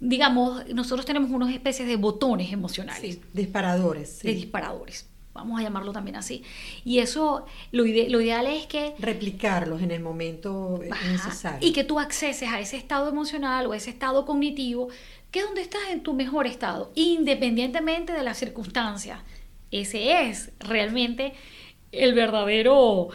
Digamos, 0.00 0.66
nosotros 0.68 1.04
tenemos 1.04 1.30
unas 1.30 1.52
especies 1.52 1.88
de 1.88 1.96
botones 1.96 2.52
emocionales. 2.52 3.18
disparadores. 3.32 4.22
De 4.22 4.34
disparadores 4.34 5.08
vamos 5.38 5.60
a 5.60 5.62
llamarlo 5.62 5.92
también 5.92 6.16
así. 6.16 6.42
Y 6.84 6.98
eso, 6.98 7.46
lo, 7.72 7.84
lo 7.84 8.20
ideal 8.20 8.46
es 8.46 8.66
que... 8.66 8.94
Replicarlos 8.98 9.82
en 9.82 9.90
el 9.90 10.00
momento 10.00 10.80
necesario. 11.10 11.66
Y 11.66 11.72
que 11.72 11.84
tú 11.84 11.98
acceses 11.98 12.48
a 12.48 12.60
ese 12.60 12.76
estado 12.76 13.08
emocional 13.08 13.66
o 13.66 13.74
ese 13.74 13.90
estado 13.90 14.26
cognitivo, 14.26 14.88
que 15.30 15.40
es 15.40 15.44
donde 15.44 15.62
estás 15.62 15.82
en 15.90 16.02
tu 16.02 16.14
mejor 16.14 16.46
estado, 16.46 16.90
independientemente 16.94 18.12
de 18.12 18.22
las 18.22 18.38
circunstancias. 18.38 19.20
Ese 19.70 20.28
es 20.28 20.50
realmente 20.60 21.34
el 21.92 22.14
verdadero, 22.14 23.08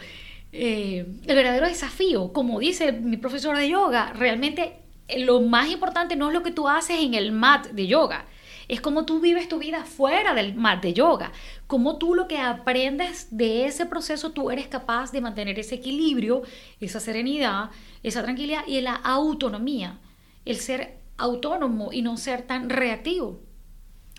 eh, 0.52 1.06
el 1.26 1.36
verdadero 1.36 1.66
desafío. 1.66 2.32
Como 2.32 2.60
dice 2.60 2.92
mi 2.92 3.16
profesor 3.16 3.56
de 3.56 3.68
yoga, 3.68 4.12
realmente 4.12 4.76
eh, 5.08 5.24
lo 5.24 5.40
más 5.40 5.70
importante 5.70 6.16
no 6.16 6.28
es 6.28 6.34
lo 6.34 6.42
que 6.42 6.52
tú 6.52 6.68
haces 6.68 7.00
en 7.00 7.14
el 7.14 7.32
mat 7.32 7.66
de 7.68 7.86
yoga, 7.86 8.26
es 8.68 8.80
como 8.80 9.04
tú 9.04 9.20
vives 9.20 9.48
tu 9.48 9.58
vida 9.58 9.84
fuera 9.84 10.34
del 10.34 10.54
mat 10.54 10.82
de 10.82 10.94
yoga, 10.94 11.32
como 11.66 11.96
tú 11.96 12.14
lo 12.14 12.28
que 12.28 12.38
aprendes 12.38 13.28
de 13.30 13.66
ese 13.66 13.86
proceso, 13.86 14.32
tú 14.32 14.50
eres 14.50 14.68
capaz 14.68 15.12
de 15.12 15.20
mantener 15.20 15.58
ese 15.58 15.76
equilibrio, 15.76 16.42
esa 16.80 17.00
serenidad, 17.00 17.70
esa 18.02 18.22
tranquilidad 18.22 18.66
y 18.66 18.80
la 18.80 18.94
autonomía, 18.94 19.98
el 20.44 20.56
ser 20.56 20.98
autónomo 21.16 21.92
y 21.92 22.02
no 22.02 22.16
ser 22.16 22.42
tan 22.42 22.68
reactivo. 22.68 23.40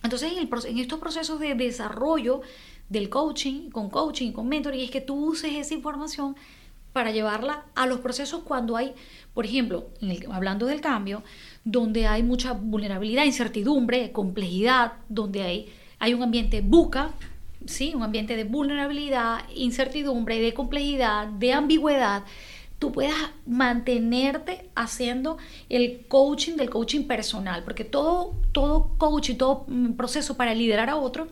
Entonces, 0.03 0.34
en, 0.34 0.49
en 0.67 0.79
estos 0.79 0.99
procesos 0.99 1.39
de 1.39 1.55
desarrollo 1.55 2.41
del 2.89 3.10
coaching, 3.10 3.69
con 3.69 3.89
coaching, 3.89 4.31
con 4.31 4.47
mentoring, 4.47 4.81
es 4.81 4.91
que 4.91 5.01
tú 5.01 5.15
uses 5.15 5.53
esa 5.53 5.73
información 5.73 6.36
para 6.93 7.12
llevarla 7.12 7.65
a 7.75 7.88
los 7.88 7.99
procesos 7.99 8.43
cuando 8.43 8.77
hay, 8.77 8.93
por 9.34 9.45
ejemplo, 9.45 9.89
hablando 10.31 10.65
del 10.65 10.79
cambio, 10.79 11.23
donde 11.65 12.08
hay 12.08 12.23
mucha 12.23 12.53
vulnerabilidad, 12.53 13.25
incertidumbre, 13.25 14.12
complejidad, 14.12 14.93
donde 15.10 15.41
hay, 15.41 15.73
hay 15.99 16.13
un 16.13 16.23
ambiente 16.23 16.62
buca, 16.62 17.12
¿sí? 17.65 17.93
un 17.95 18.04
ambiente 18.04 18.36
de 18.36 18.43
vulnerabilidad, 18.43 19.39
incertidumbre, 19.54 20.39
de 20.39 20.54
complejidad, 20.54 21.28
de 21.28 21.54
ambigüedad, 21.54 22.23
tú 22.80 22.91
puedas 22.91 23.15
mantenerte 23.45 24.69
haciendo 24.75 25.38
el 25.69 26.06
coaching 26.08 26.56
del 26.56 26.69
coaching 26.69 27.06
personal, 27.06 27.63
porque 27.63 27.84
todo, 27.84 28.36
todo 28.51 28.95
coaching, 28.97 29.36
todo 29.36 29.65
mm, 29.67 29.93
proceso 29.93 30.36
para 30.38 30.54
liderar 30.54 30.89
a 30.89 30.95
otro 30.95 31.28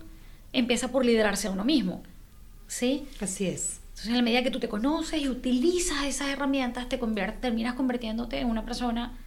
empieza 0.51 0.91
por 0.91 1.05
liderarse 1.05 1.47
a 1.47 1.51
uno 1.51 1.65
mismo. 1.65 2.03
¿Sí? 2.67 3.05
Así 3.19 3.45
es. 3.45 3.81
Entonces, 3.89 4.07
en 4.07 4.17
la 4.17 4.21
medida 4.23 4.43
que 4.43 4.51
tú 4.51 4.59
te 4.59 4.67
conoces 4.69 5.21
y 5.21 5.29
utilizas 5.29 6.05
esas 6.05 6.29
herramientas, 6.29 6.89
te 6.89 6.97
terminas 7.39 7.75
convirtiéndote 7.75 8.39
en 8.39 8.49
una 8.49 8.65
persona 8.65 9.17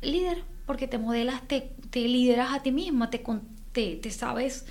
líder, 0.00 0.44
porque 0.64 0.88
te 0.88 0.98
modelas, 0.98 1.46
te, 1.46 1.72
te 1.90 2.00
lideras 2.00 2.52
a 2.54 2.62
ti 2.62 2.72
mismo, 2.72 3.10
te, 3.10 3.22
te, 3.72 3.96
te 3.96 4.10
sabes 4.10 4.64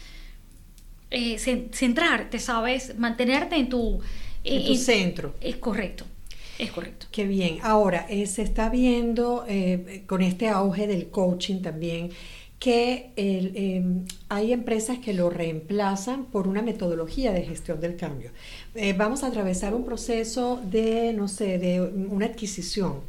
eh, 1.15 1.67
centrar, 1.71 2.29
te 2.29 2.39
sabes 2.39 2.97
mantenerte 2.97 3.55
en 3.55 3.69
tu, 3.69 4.01
en 4.43 4.65
tu 4.65 4.75
centro. 4.75 5.33
Es 5.39 5.55
correcto. 5.55 6.05
Es 6.59 6.71
correcto. 6.71 7.07
Qué 7.11 7.25
bien. 7.25 7.59
Ahora, 7.63 8.05
eh, 8.09 8.27
se 8.27 8.41
está 8.41 8.69
viendo 8.69 9.45
eh, 9.47 10.03
con 10.07 10.21
este 10.21 10.47
auge 10.47 10.87
del 10.87 11.07
coaching 11.09 11.61
también 11.61 12.11
que 12.59 13.11
em, 13.17 14.05
hay 14.29 14.53
empresas 14.53 14.97
que 14.99 15.13
lo 15.13 15.29
reemplazan 15.29 16.25
por 16.25 16.47
una 16.47 16.61
metodología 16.61 17.31
de 17.31 17.43
gestión 17.43 17.79
del 17.81 17.95
cambio. 17.95 18.31
Eh, 18.73 18.93
vamos 18.93 19.23
a 19.23 19.27
atravesar 19.27 19.73
un 19.73 19.85
proceso 19.85 20.61
de, 20.63 21.13
no 21.13 21.27
sé, 21.27 21.59
de 21.59 21.81
una 21.81 22.25
adquisición. 22.27 23.01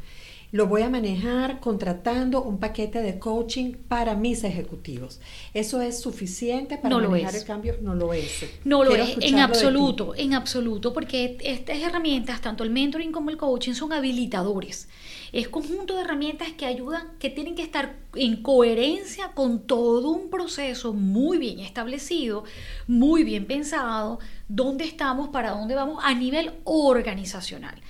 Lo 0.51 0.67
voy 0.67 0.81
a 0.81 0.89
manejar 0.89 1.59
contratando 1.59 2.41
un 2.41 2.57
paquete 2.57 3.01
de 3.01 3.19
coaching 3.19 3.73
para 3.73 4.15
mis 4.15 4.45
ejecutivos. 4.45 5.19
¿Eso 5.53 5.81
es 5.81 5.99
suficiente 5.99 6.77
para 6.77 6.97
manejar 6.97 7.35
el 7.35 7.43
cambio? 7.43 7.75
No 7.81 7.95
lo 7.95 8.13
es. 8.13 8.45
No 8.63 8.85
lo 8.85 8.95
es, 8.95 9.17
en 9.19 9.39
absoluto, 9.39 10.15
en 10.15 10.33
absoluto, 10.33 10.93
porque 10.93 11.37
estas 11.41 11.79
herramientas, 11.79 12.39
tanto 12.39 12.63
el 12.63 12.69
mentoring 12.69 13.11
como 13.11 13.29
el 13.29 13.35
coaching, 13.35 13.73
son 13.73 13.91
habilitadores. 13.91 14.87
Es 15.33 15.49
conjunto 15.49 15.95
de 15.95 16.03
herramientas 16.03 16.53
que 16.53 16.65
ayudan, 16.65 17.17
que 17.19 17.29
tienen 17.29 17.55
que 17.55 17.63
estar 17.63 17.97
en 18.15 18.41
coherencia 18.41 19.33
con 19.33 19.67
todo 19.67 20.11
un 20.11 20.29
proceso 20.29 20.93
muy 20.93 21.37
bien 21.37 21.59
establecido, 21.59 22.45
muy 22.87 23.25
bien 23.25 23.45
pensado, 23.45 24.19
dónde 24.47 24.85
estamos, 24.85 25.27
para 25.27 25.51
dónde 25.51 25.75
vamos 25.75 26.01
a 26.05 26.13
nivel 26.13 26.53
organizacional. 26.63 27.81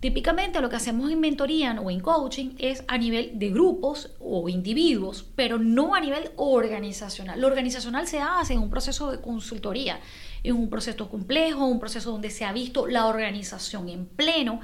Típicamente 0.00 0.60
lo 0.60 0.70
que 0.70 0.76
hacemos 0.76 1.10
en 1.10 1.18
mentoría 1.18 1.76
o 1.80 1.90
en 1.90 1.98
coaching 1.98 2.50
es 2.58 2.84
a 2.86 2.96
nivel 2.98 3.36
de 3.36 3.50
grupos 3.50 4.12
o 4.20 4.48
individuos, 4.48 5.26
pero 5.34 5.58
no 5.58 5.96
a 5.96 6.00
nivel 6.00 6.30
organizacional. 6.36 7.40
Lo 7.40 7.48
organizacional 7.48 8.06
se 8.06 8.20
hace 8.20 8.52
en 8.52 8.60
un 8.60 8.70
proceso 8.70 9.10
de 9.10 9.20
consultoría, 9.20 9.98
en 10.44 10.54
un 10.54 10.70
proceso 10.70 11.08
complejo, 11.10 11.66
un 11.66 11.80
proceso 11.80 12.12
donde 12.12 12.30
se 12.30 12.44
ha 12.44 12.52
visto 12.52 12.86
la 12.86 13.06
organización 13.06 13.88
en 13.88 14.06
pleno, 14.06 14.60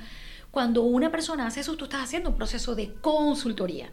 cuando 0.53 0.83
una 0.83 1.11
persona 1.11 1.49
hace 1.49 1.61
eso, 1.61 1.77
tú 1.77 1.87
estás 1.87 2.05
haciendo 2.05 2.31
un 2.31 2.37
proceso 2.37 2.77
de 2.77 2.95
consultoría 2.95 3.91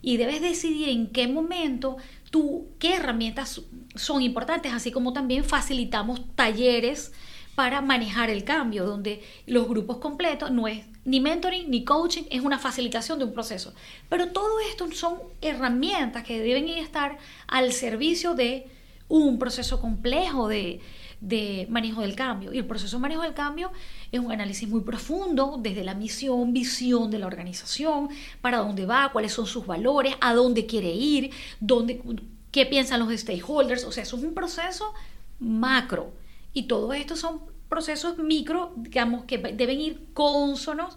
y 0.00 0.16
debes 0.16 0.40
decidir 0.40 0.90
en 0.90 1.08
qué 1.08 1.26
momento 1.26 1.96
tú, 2.30 2.68
qué 2.78 2.94
herramientas 2.94 3.62
son 3.96 4.22
importantes, 4.22 4.72
así 4.72 4.92
como 4.92 5.12
también 5.12 5.42
facilitamos 5.42 6.22
talleres 6.36 7.12
para 7.54 7.80
manejar 7.80 8.30
el 8.30 8.44
cambio, 8.44 8.84
donde 8.84 9.22
los 9.46 9.68
grupos 9.68 9.98
completos 9.98 10.50
no 10.50 10.66
es 10.66 10.84
ni 11.04 11.20
mentoring 11.20 11.70
ni 11.70 11.84
coaching, 11.84 12.24
es 12.30 12.40
una 12.40 12.58
facilitación 12.58 13.18
de 13.18 13.26
un 13.26 13.32
proceso. 13.32 13.74
Pero 14.08 14.32
todo 14.32 14.60
esto 14.68 14.90
son 14.92 15.18
herramientas 15.40 16.24
que 16.24 16.40
deben 16.40 16.68
estar 16.68 17.18
al 17.46 17.72
servicio 17.72 18.34
de 18.34 18.66
un 19.08 19.38
proceso 19.38 19.80
complejo 19.80 20.48
de, 20.48 20.80
de 21.20 21.66
manejo 21.70 22.00
del 22.00 22.16
cambio. 22.16 22.52
Y 22.52 22.58
el 22.58 22.66
proceso 22.66 22.96
de 22.96 23.02
manejo 23.02 23.22
del 23.22 23.34
cambio 23.34 23.70
es 24.10 24.20
un 24.20 24.32
análisis 24.32 24.68
muy 24.68 24.80
profundo 24.80 25.58
desde 25.60 25.84
la 25.84 25.94
misión, 25.94 26.52
visión 26.52 27.10
de 27.10 27.18
la 27.18 27.26
organización, 27.26 28.08
para 28.40 28.58
dónde 28.58 28.86
va, 28.86 29.10
cuáles 29.12 29.32
son 29.32 29.46
sus 29.46 29.66
valores, 29.66 30.14
a 30.20 30.34
dónde 30.34 30.66
quiere 30.66 30.92
ir, 30.92 31.30
dónde, 31.60 32.00
qué 32.50 32.66
piensan 32.66 33.00
los 33.00 33.12
stakeholders. 33.12 33.84
O 33.84 33.92
sea, 33.92 34.02
eso 34.02 34.16
es 34.16 34.22
un 34.22 34.34
proceso 34.34 34.92
macro. 35.38 36.12
Y 36.54 36.62
todo 36.62 36.94
esto 36.94 37.16
son 37.16 37.40
procesos 37.68 38.16
micro, 38.18 38.72
digamos, 38.76 39.24
que 39.24 39.38
deben 39.38 39.80
ir 39.80 40.06
cónsonos 40.14 40.96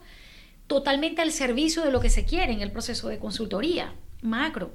totalmente 0.67 1.21
al 1.21 1.31
servicio 1.31 1.83
de 1.83 1.91
lo 1.91 1.99
que 1.99 2.09
se 2.09 2.23
quiere 2.23 2.53
en 2.53 2.61
el 2.61 2.71
proceso 2.71 3.09
de 3.09 3.19
consultoría 3.19 3.93
macro. 4.21 4.71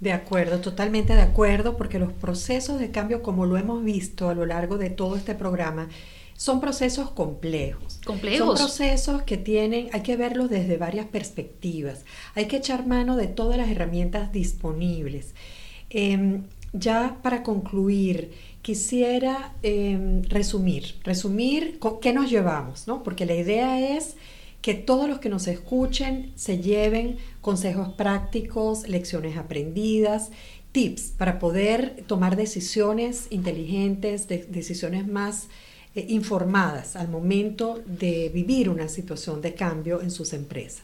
De 0.00 0.12
acuerdo, 0.12 0.60
totalmente 0.60 1.14
de 1.14 1.22
acuerdo, 1.22 1.76
porque 1.76 1.98
los 1.98 2.12
procesos 2.12 2.78
de 2.78 2.90
cambio, 2.90 3.22
como 3.22 3.46
lo 3.46 3.56
hemos 3.56 3.82
visto 3.82 4.28
a 4.28 4.34
lo 4.34 4.44
largo 4.44 4.76
de 4.76 4.90
todo 4.90 5.16
este 5.16 5.34
programa, 5.34 5.88
son 6.36 6.60
procesos 6.60 7.10
complejos. 7.12 8.00
Complejos. 8.04 8.58
Son 8.58 8.66
procesos 8.66 9.22
que 9.22 9.38
tienen, 9.38 9.88
hay 9.92 10.02
que 10.02 10.16
verlos 10.16 10.50
desde 10.50 10.76
varias 10.76 11.06
perspectivas. 11.06 12.04
Hay 12.34 12.46
que 12.46 12.58
echar 12.58 12.86
mano 12.86 13.16
de 13.16 13.26
todas 13.26 13.56
las 13.56 13.70
herramientas 13.70 14.32
disponibles. 14.32 15.34
Em, 15.88 16.44
ya 16.78 17.18
para 17.22 17.42
concluir, 17.42 18.32
quisiera 18.62 19.54
em, 19.62 20.22
resumir, 20.24 20.96
resumir 21.04 21.78
qué 22.00 22.12
nos 22.12 22.30
llevamos, 22.30 22.86
¿no? 22.86 23.02
Porque 23.02 23.26
la 23.26 23.34
idea 23.34 23.96
es 23.96 24.16
que 24.60 24.74
todos 24.74 25.08
los 25.08 25.20
que 25.20 25.28
nos 25.28 25.46
escuchen 25.46 26.32
se 26.34 26.58
lleven 26.58 27.18
consejos 27.40 27.90
prácticos, 27.90 28.88
lecciones 28.88 29.36
aprendidas, 29.36 30.30
tips 30.72 31.12
para 31.16 31.38
poder 31.38 32.02
tomar 32.06 32.36
decisiones 32.36 33.28
inteligentes, 33.30 34.26
decisiones 34.28 35.06
más 35.06 35.48
eh, 35.94 36.04
informadas 36.08 36.96
al 36.96 37.08
momento 37.08 37.80
de 37.86 38.28
vivir 38.34 38.68
una 38.68 38.88
situación 38.88 39.40
de 39.40 39.54
cambio 39.54 40.02
en 40.02 40.10
sus 40.10 40.32
empresas. 40.32 40.82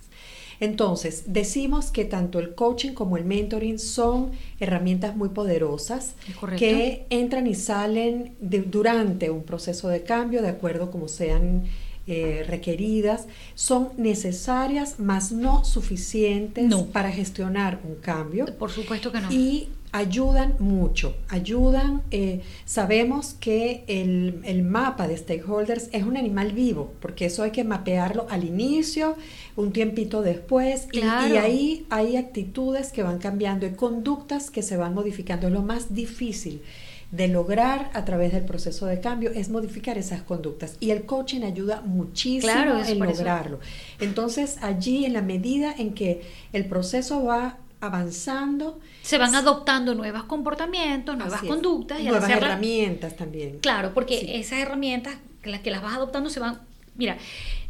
Entonces, 0.63 1.25
decimos 1.27 1.91
que 1.91 2.05
tanto 2.05 2.39
el 2.39 2.55
coaching 2.55 2.93
como 2.93 3.17
el 3.17 3.25
mentoring 3.25 3.81
son 3.81 4.31
herramientas 4.61 5.17
muy 5.17 5.31
poderosas 5.31 6.15
que 6.57 7.05
entran 7.11 7.49
y 7.49 7.57
salen 7.57 8.37
durante 8.41 9.29
un 9.31 9.43
proceso 9.43 9.89
de 9.89 10.05
cambio 10.05 10.41
de 10.41 10.51
acuerdo 10.51 10.93
como 10.93 11.09
sean 11.09 11.65
eh, 12.07 12.45
requeridas, 12.47 13.27
son 13.57 13.89
necesarias, 13.97 15.01
mas 15.01 15.33
no 15.33 15.65
suficientes 15.65 16.73
para 16.93 17.11
gestionar 17.11 17.81
un 17.83 17.97
cambio. 17.97 18.47
Por 18.57 18.71
supuesto 18.71 19.11
que 19.11 19.21
no. 19.21 19.33
Y 19.33 19.69
ayudan 19.93 20.57
mucho, 20.59 21.15
ayudan, 21.29 22.03
eh, 22.11 22.41
sabemos 22.65 23.35
que 23.39 23.85
el, 23.87 24.63
mapa 24.63 25.07
de 25.07 25.17
stakeholders 25.17 25.91
es 25.93 26.05
un 26.05 26.17
animal 26.17 26.53
vivo, 26.53 26.95
porque 27.01 27.27
eso 27.27 27.43
hay 27.43 27.51
que 27.51 27.63
mapearlo 27.63 28.27
al 28.31 28.45
inicio, 28.45 29.17
un 29.55 29.73
tiempito 29.73 30.23
después, 30.23 30.89
y, 30.93 31.01
ahí 31.03 31.87
hay 31.91 32.17
actitudes 32.17 32.91
que 32.91 33.03
van 33.03 33.19
cambiando 33.19 33.67
y 33.67 33.73
conductas 33.73 34.51
que 34.51 34.63
se 34.63 34.79
van 34.79 34.95
modificando. 34.95 35.51
Lo 35.51 35.63
más 35.63 35.95
difícil 35.95 36.63
de 37.11 37.29
lograr 37.29 37.91
a 37.93 38.07
través 38.07 38.33
del 38.33 38.45
proceso 38.45 38.87
de 38.87 38.99
cambio 39.01 39.31
es 39.33 39.51
modificar 39.51 39.99
esas 39.99 40.23
conductas 40.23 40.79
y 40.81 40.91
el 40.93 41.05
coaching 41.05 41.43
ayuda 41.43 41.83
muchísimo 41.83 42.79
en 42.87 42.99
lograrlo. 42.99 43.61
Entonces 44.01 44.57
allí 44.63 45.05
en 45.05 45.13
la 45.13 45.21
medida 45.21 45.75
en 45.77 45.93
que 45.93 46.23
el 46.55 46.65
proceso 46.65 47.23
va 47.23 47.59
avanzando. 47.83 48.81
Se 49.03 49.19
van 49.19 49.35
adoptando 49.35 49.95
nuevos 49.95 50.23
comportamientos, 50.25 51.17
nuevas 51.17 51.43
conductas. 51.43 52.01
Y 52.01 52.05
nuevas 52.05 52.31
herramientas 52.31 53.17
también. 53.17 53.59
Claro, 53.59 53.93
porque 53.93 54.39
esas 54.39 54.61
herramientas, 54.61 55.17
las 55.45 55.61
que 55.61 55.71
las 55.71 55.83
vas 55.83 55.95
adoptando, 55.95 56.31
se 56.31 56.41
van... 56.41 56.61
Mira, 56.95 57.19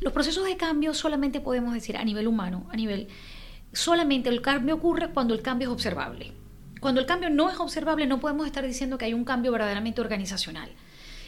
los 0.01 0.13
procesos 0.13 0.45
de 0.45 0.57
cambio 0.57 0.93
solamente 0.93 1.41
podemos 1.41 1.73
decir 1.73 1.97
a 1.97 2.05
nivel 2.05 2.29
humano, 2.29 2.67
a 2.71 2.77
nivel... 2.77 3.09
Solamente 3.73 4.29
el 4.29 4.43
cambio 4.43 4.75
ocurre 4.75 5.09
cuando 5.09 5.33
el 5.33 5.41
cambio 5.41 5.69
es 5.69 5.73
observable. 5.73 6.33
Cuando 6.81 7.01
el 7.01 7.07
cambio 7.07 7.31
no 7.31 7.49
es 7.49 7.59
observable, 7.59 8.07
no 8.07 8.21
podemos 8.21 8.45
estar 8.47 8.67
diciendo 8.67 8.99
que 8.99 9.07
hay 9.07 9.15
un 9.15 9.25
cambio 9.25 9.51
verdaderamente 9.51 10.03
organizacional. 10.03 10.69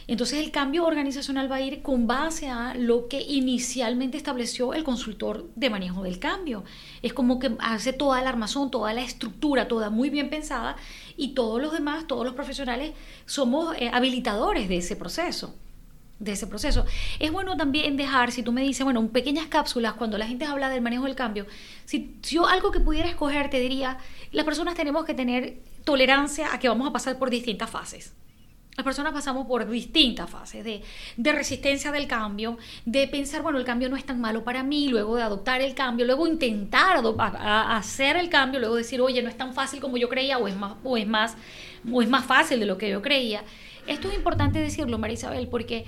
Entonces 0.06 0.38
el 0.38 0.50
cambio 0.50 0.84
organizacional 0.84 1.50
va 1.50 1.56
a 1.56 1.60
ir 1.60 1.82
con 1.82 2.06
base 2.06 2.48
a 2.48 2.74
lo 2.74 3.08
que 3.08 3.22
inicialmente 3.22 4.16
estableció 4.16 4.74
el 4.74 4.84
consultor 4.84 5.48
de 5.56 5.70
manejo 5.70 6.02
del 6.02 6.18
cambio. 6.18 6.64
Es 7.02 7.12
como 7.14 7.38
que 7.38 7.56
hace 7.58 7.92
toda 7.92 8.20
la 8.22 8.28
armazón, 8.28 8.70
toda 8.70 8.92
la 8.92 9.02
estructura, 9.02 9.66
toda 9.68 9.90
muy 9.90 10.10
bien 10.10 10.30
pensada 10.30 10.76
y 11.16 11.28
todos 11.28 11.60
los 11.60 11.72
demás, 11.72 12.06
todos 12.06 12.24
los 12.24 12.34
profesionales 12.34 12.92
somos 13.24 13.74
eh, 13.78 13.90
habilitadores 13.92 14.68
de 14.68 14.76
ese 14.76 14.96
proceso 14.96 15.54
de 16.18 16.32
ese 16.32 16.46
proceso. 16.46 16.86
Es 17.18 17.32
bueno 17.32 17.56
también 17.56 17.96
dejar, 17.96 18.32
si 18.32 18.42
tú 18.42 18.52
me 18.52 18.62
dices, 18.62 18.84
bueno, 18.84 19.06
pequeñas 19.08 19.46
cápsulas, 19.46 19.94
cuando 19.94 20.16
la 20.16 20.26
gente 20.26 20.44
habla 20.44 20.68
del 20.68 20.80
manejo 20.80 21.04
del 21.04 21.16
cambio, 21.16 21.46
si 21.84 22.16
yo 22.22 22.46
algo 22.46 22.70
que 22.70 22.80
pudiera 22.80 23.08
escoger, 23.08 23.50
te 23.50 23.60
diría, 23.60 23.98
las 24.32 24.44
personas 24.44 24.74
tenemos 24.74 25.04
que 25.04 25.14
tener 25.14 25.58
tolerancia 25.84 26.54
a 26.54 26.58
que 26.58 26.68
vamos 26.68 26.88
a 26.88 26.92
pasar 26.92 27.18
por 27.18 27.30
distintas 27.30 27.68
fases. 27.68 28.14
Las 28.76 28.84
personas 28.84 29.12
pasamos 29.12 29.46
por 29.46 29.68
distintas 29.68 30.28
fases 30.28 30.64
de, 30.64 31.32
resistencia 31.32 31.92
del 31.92 32.08
cambio, 32.08 32.58
de 32.84 33.06
pensar, 33.06 33.42
bueno, 33.42 33.58
el 33.58 33.64
cambio 33.64 33.88
no 33.88 33.96
es 33.96 34.04
tan 34.04 34.20
malo 34.20 34.42
para 34.42 34.64
mí, 34.64 34.88
luego 34.88 35.16
de 35.16 35.22
adoptar 35.22 35.60
el 35.60 35.74
cambio, 35.74 36.04
luego 36.04 36.26
intentar 36.26 37.00
hacer 37.20 38.16
el 38.16 38.28
cambio, 38.28 38.58
luego 38.58 38.74
decir, 38.74 39.00
oye, 39.00 39.22
no 39.22 39.28
es 39.28 39.37
tan 39.37 39.54
fácil 39.54 39.80
como 39.80 39.96
yo 39.96 40.08
creía 40.08 40.38
o 40.38 40.48
es 40.48 40.56
más, 40.56 40.74
o 40.82 40.96
es 40.96 41.06
más, 41.06 41.37
o 41.90 42.02
es 42.02 42.08
más 42.08 42.24
fácil 42.24 42.58
de 42.58 42.66
lo 42.66 42.76
que 42.76 42.90
yo 42.90 43.00
creía. 43.00 43.44
Esto 43.87 44.08
es 44.08 44.14
importante 44.14 44.58
decirlo, 44.58 44.98
María 44.98 45.14
Isabel, 45.14 45.46
porque 45.46 45.84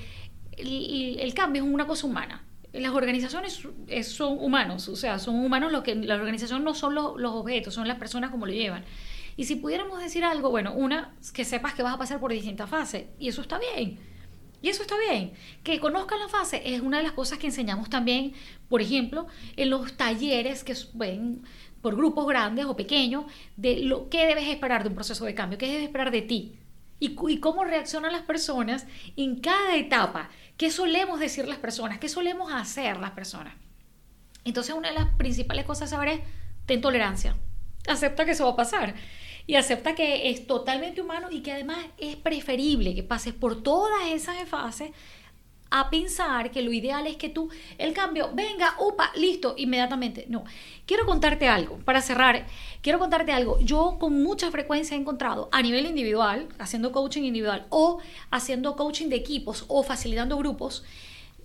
el, 0.57 1.35
cambio 1.35 1.65
es 1.65 1.69
una 1.69 1.89
cosa 1.89 2.07
humana. 2.07 2.45
Las 2.73 2.93
organizaciones 2.93 3.67
son 4.03 4.39
humanos, 4.39 4.89
o 4.89 4.95
sea, 4.95 5.19
son 5.19 5.35
humanos 5.45 5.73
lo 5.73 5.83
que 5.83 5.97
la 5.97 6.15
organización 6.15 6.63
no 6.63 6.75
son 6.75 6.95
los, 6.95 7.19
los 7.19 7.33
objetos, 7.33 7.75
son 7.75 7.89
las 7.89 7.99
personas 7.99 8.31
como 8.31 8.47
lo 8.47 8.53
llevan. 8.53 8.85
Y 9.37 9.45
si 9.45 9.57
pudiéramos 9.57 10.01
decir 10.01 10.25
algo, 10.25 10.51
bueno, 10.51 10.73
una, 10.73 11.15
que 11.35 11.45
sepas 11.45 11.75
que 11.75 11.83
vas 11.83 11.95
a 11.95 11.99
pasar 11.99 12.19
por 12.19 12.33
distintas 12.33 12.71
fases, 12.71 13.07
y 13.19 13.29
eso 13.29 13.43
está 13.43 13.59
bien. 13.59 13.99
Y 14.63 14.71
eso 14.71 14.83
está 14.83 14.97
bien. 14.99 15.33
Que 15.63 15.79
conozcan 15.79 16.19
la 16.19 16.29
fase 16.29 16.63
es 16.65 16.81
una 16.81 16.97
de 16.97 17.03
las 17.03 17.13
cosas 17.13 17.39
que 17.39 17.47
enseñamos 17.47 17.91
también, 17.91 18.33
por 18.69 18.81
ejemplo, 18.81 19.27
en 19.57 19.71
los 19.71 19.97
talleres 19.97 20.65
que 20.65 20.75
ven 20.95 21.43
por 21.83 21.95
grupos 21.95 22.27
grandes 22.27 22.65
o 22.65 22.75
pequeños, 22.75 23.27
de 23.57 23.81
lo 23.81 24.09
que 24.09 24.27
debes 24.27 24.49
esperar 24.49 24.83
de 24.83 24.89
un 24.89 24.95
proceso 24.95 25.25
de 25.25 25.35
cambio, 25.35 25.59
qué 25.59 25.67
debes 25.67 25.85
esperar 25.85 26.11
de 26.11 26.23
ti. 26.23 26.59
Y, 26.99 27.15
y 27.29 27.41
cómo 27.41 27.63
reaccionan 27.63 28.13
las 28.13 28.23
personas 28.23 28.87
en 29.17 29.39
cada 29.41 29.77
etapa. 29.77 30.31
¿Qué 30.57 30.71
solemos 30.71 31.21
decir 31.21 31.47
las 31.47 31.59
personas? 31.59 31.99
¿Qué 31.99 32.09
solemos 32.09 32.51
hacer 32.51 32.97
las 32.97 33.11
personas? 33.11 33.55
Entonces, 34.45 34.75
una 34.75 34.89
de 34.89 34.95
las 34.95 35.15
principales 35.17 35.67
cosas 35.67 35.93
a 35.93 35.97
saber 35.97 36.09
es, 36.09 36.21
ten 36.65 36.81
tolerancia. 36.81 37.37
Acepta 37.87 38.25
que 38.25 38.31
eso 38.31 38.47
va 38.47 38.53
a 38.53 38.57
pasar 38.57 38.95
y 39.47 39.55
acepta 39.55 39.95
que 39.95 40.31
es 40.31 40.47
totalmente 40.47 41.01
humano 41.01 41.29
y 41.31 41.41
que 41.41 41.53
además 41.53 41.79
es 41.99 42.17
preferible 42.17 42.95
que 42.95 43.03
pases 43.03 43.33
por 43.33 43.63
todas 43.63 44.09
esas 44.09 44.37
fases 44.49 44.91
a 45.71 45.91
pensar 45.91 46.51
que 46.51 46.63
lo 46.63 46.73
ideal 46.73 47.07
es 47.07 47.17
que 47.17 47.29
tú, 47.29 47.51
el 47.79 47.93
cambio, 47.93 48.31
venga, 48.33 48.77
upa, 48.79 49.11
listo, 49.17 49.55
inmediatamente. 49.57 50.27
No, 50.29 50.45
quiero 50.87 51.05
contarte 51.07 51.49
algo, 51.49 51.79
para 51.79 52.01
cerrar, 52.01 52.47
quiero 52.83 52.99
contarte 52.99 53.33
algo. 53.33 53.59
Yo 53.61 53.97
con 53.99 54.23
mucha 54.23 54.51
frecuencia 54.51 54.97
he 54.97 55.01
encontrado 55.01 55.49
a 55.53 55.63
nivel 55.63 55.87
individual, 55.87 56.49
haciendo 56.59 56.93
coaching 56.93 57.23
individual 57.25 57.67
o 57.71 57.99
haciendo 58.31 58.77
coaching 58.77 59.09
de 59.09 59.17
equipos 59.17 59.65
o 59.69 59.83
facilitando 59.83 60.37
grupos, 60.39 60.85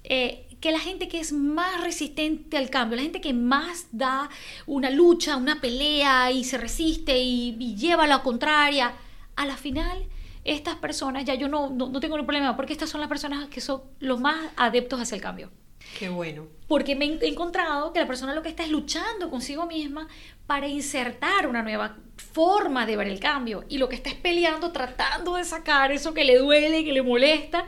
eh, 0.03 0.45
que 0.61 0.71
la 0.71 0.79
gente 0.79 1.07
que 1.07 1.19
es 1.19 1.33
más 1.33 1.83
resistente 1.83 2.55
al 2.55 2.69
cambio, 2.69 2.95
la 2.95 3.01
gente 3.01 3.19
que 3.19 3.33
más 3.33 3.87
da 3.91 4.29
una 4.67 4.91
lucha, 4.91 5.35
una 5.35 5.59
pelea 5.59 6.31
y 6.31 6.43
se 6.43 6.57
resiste 6.59 7.17
y, 7.17 7.75
lleva 7.75 8.03
a 8.03 8.07
la 8.07 8.21
contraria, 8.21 8.93
a 9.35 9.45
la 9.45 9.57
final 9.57 10.05
estas 10.43 10.75
personas, 10.75 11.25
ya 11.25 11.33
yo 11.33 11.47
no, 11.47 11.69
no, 11.69 11.99
tengo 11.99 12.15
ningún 12.15 12.27
problema, 12.27 12.55
porque 12.55 12.73
estas 12.73 12.89
son 12.89 13.01
las 13.01 13.09
personas 13.09 13.49
que 13.49 13.59
son 13.59 13.81
los 13.99 14.19
más 14.19 14.51
adeptos 14.55 15.01
hacia 15.01 15.15
el 15.15 15.21
cambio. 15.21 15.49
Qué 15.97 16.09
bueno. 16.09 16.47
Porque 16.67 16.95
me 16.95 17.05
he 17.05 17.27
encontrado 17.27 17.91
que 17.91 17.99
la 17.99 18.07
persona 18.07 18.35
lo 18.35 18.43
que 18.43 18.49
está 18.49 18.63
es 18.63 18.69
luchando 18.69 19.29
consigo 19.29 19.65
misma 19.65 20.07
para 20.45 20.67
insertar 20.67 21.47
una 21.47 21.63
nueva 21.63 21.97
forma 22.33 22.85
de 22.85 22.97
ver 22.97 23.07
el 23.07 23.19
cambio 23.19 23.65
y 23.67 23.77
lo 23.77 23.89
que 23.89 23.95
está 23.95 24.09
es 24.09 24.15
peleando, 24.15 24.71
tratando 24.71 25.35
de 25.35 25.43
sacar 25.43 25.91
eso 25.91 26.13
que 26.13 26.23
le 26.23 26.37
duele, 26.37 26.83
que 26.83 26.93
le 26.93 27.01
molesta 27.01 27.65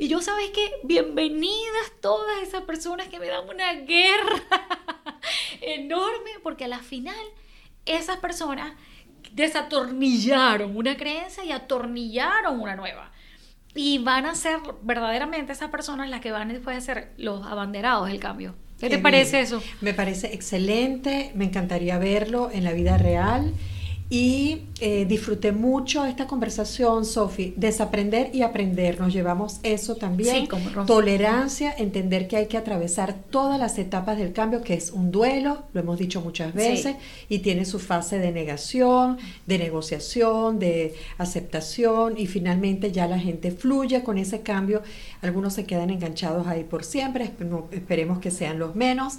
y 0.00 0.08
yo, 0.08 0.22
¿sabes 0.22 0.48
qué? 0.54 0.62
Bienvenidas 0.82 1.92
todas 2.00 2.42
esas 2.42 2.62
personas 2.62 3.08
que 3.08 3.20
me 3.20 3.26
dan 3.26 3.46
una 3.46 3.74
guerra 3.74 4.40
enorme, 5.60 6.30
porque 6.42 6.64
a 6.64 6.68
la 6.68 6.78
final 6.78 7.14
esas 7.84 8.16
personas 8.16 8.72
desatornillaron 9.32 10.74
una 10.74 10.96
creencia 10.96 11.44
y 11.44 11.52
atornillaron 11.52 12.60
una 12.60 12.76
nueva. 12.76 13.12
Y 13.74 13.98
van 13.98 14.24
a 14.24 14.34
ser 14.34 14.60
verdaderamente 14.80 15.52
esas 15.52 15.68
personas 15.68 16.08
las 16.08 16.22
que 16.22 16.32
van 16.32 16.48
después 16.48 16.78
a 16.78 16.80
ser 16.80 17.12
los 17.18 17.46
abanderados 17.46 18.08
del 18.08 18.20
cambio. 18.20 18.54
¿Qué 18.80 18.88
te 18.88 18.96
parece 18.96 19.40
eso? 19.40 19.62
Me 19.82 19.92
parece 19.92 20.32
excelente, 20.32 21.30
me 21.34 21.44
encantaría 21.44 21.98
verlo 21.98 22.50
en 22.50 22.64
la 22.64 22.72
vida 22.72 22.96
real 22.96 23.52
y 24.12 24.62
eh, 24.80 25.06
disfruté 25.08 25.52
mucho 25.52 26.04
esta 26.04 26.26
conversación, 26.26 27.04
Sofi, 27.04 27.54
desaprender 27.56 28.34
y 28.34 28.42
aprender. 28.42 29.00
Nos 29.00 29.12
llevamos 29.12 29.60
eso 29.62 29.94
también. 29.94 30.48
Tolerancia, 30.84 31.72
entender 31.78 32.26
que 32.26 32.36
hay 32.36 32.46
que 32.46 32.56
atravesar 32.56 33.14
todas 33.30 33.60
las 33.60 33.78
etapas 33.78 34.18
del 34.18 34.32
cambio, 34.32 34.62
que 34.62 34.74
es 34.74 34.90
un 34.90 35.12
duelo, 35.12 35.62
lo 35.72 35.80
hemos 35.80 35.96
dicho 35.96 36.20
muchas 36.22 36.52
veces, 36.52 36.96
y 37.28 37.38
tiene 37.38 37.64
su 37.64 37.78
fase 37.78 38.18
de 38.18 38.32
negación, 38.32 39.18
de 39.46 39.58
negociación, 39.58 40.58
de 40.58 40.96
aceptación, 41.16 42.18
y 42.18 42.26
finalmente 42.26 42.90
ya 42.90 43.06
la 43.06 43.18
gente 43.20 43.52
fluye 43.52 44.02
con 44.02 44.18
ese 44.18 44.40
cambio. 44.40 44.82
Algunos 45.22 45.54
se 45.54 45.66
quedan 45.66 45.90
enganchados 45.90 46.48
ahí 46.48 46.64
por 46.64 46.82
siempre, 46.82 47.30
esperemos 47.70 48.18
que 48.18 48.32
sean 48.32 48.58
los 48.58 48.74
menos. 48.74 49.18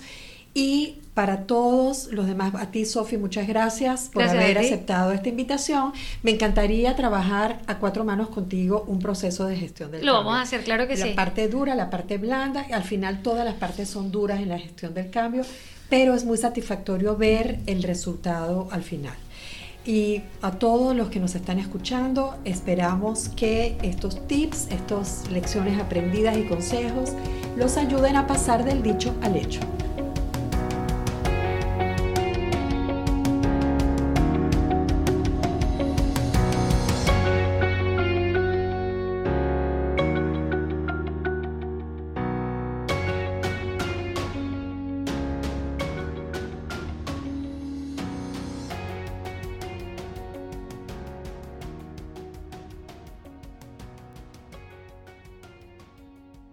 Y 0.53 0.97
para 1.13 1.45
todos 1.45 2.07
los 2.11 2.25
demás, 2.25 2.53
a 2.55 2.71
ti, 2.71 2.85
Sofi, 2.85 3.17
muchas 3.17 3.47
gracias 3.47 4.09
por 4.13 4.23
haber 4.23 4.57
aceptado 4.57 5.11
esta 5.11 5.29
invitación. 5.29 5.91
Me 6.23 6.31
encantaría 6.31 6.95
trabajar 6.95 7.59
a 7.67 7.79
cuatro 7.79 8.05
manos 8.05 8.29
contigo 8.29 8.85
un 8.87 8.99
proceso 8.99 9.45
de 9.45 9.57
gestión 9.57 9.91
del 9.91 10.01
cambio. 10.01 10.13
Lo 10.13 10.17
vamos 10.19 10.37
a 10.37 10.41
hacer, 10.41 10.63
claro 10.63 10.87
que 10.87 10.95
sí. 10.95 11.09
La 11.09 11.15
parte 11.15 11.47
dura, 11.47 11.75
la 11.75 11.89
parte 11.89 12.17
blanda, 12.17 12.65
y 12.69 12.73
al 12.73 12.83
final 12.83 13.21
todas 13.21 13.43
las 13.43 13.55
partes 13.55 13.89
son 13.89 14.11
duras 14.11 14.39
en 14.39 14.49
la 14.49 14.59
gestión 14.59 14.93
del 14.93 15.09
cambio, 15.09 15.43
pero 15.89 16.13
es 16.13 16.23
muy 16.23 16.37
satisfactorio 16.37 17.17
ver 17.17 17.59
el 17.65 17.83
resultado 17.83 18.69
al 18.71 18.83
final. 18.83 19.15
Y 19.85 20.21
a 20.41 20.51
todos 20.51 20.95
los 20.95 21.09
que 21.09 21.19
nos 21.19 21.35
están 21.35 21.59
escuchando, 21.59 22.35
esperamos 22.45 23.29
que 23.29 23.77
estos 23.81 24.27
tips, 24.27 24.67
estas 24.69 25.29
lecciones 25.31 25.79
aprendidas 25.79 26.37
y 26.37 26.43
consejos 26.43 27.13
los 27.57 27.77
ayuden 27.77 28.15
a 28.15 28.27
pasar 28.27 28.63
del 28.63 28.83
dicho 28.83 29.13
al 29.21 29.35
hecho. 29.35 29.59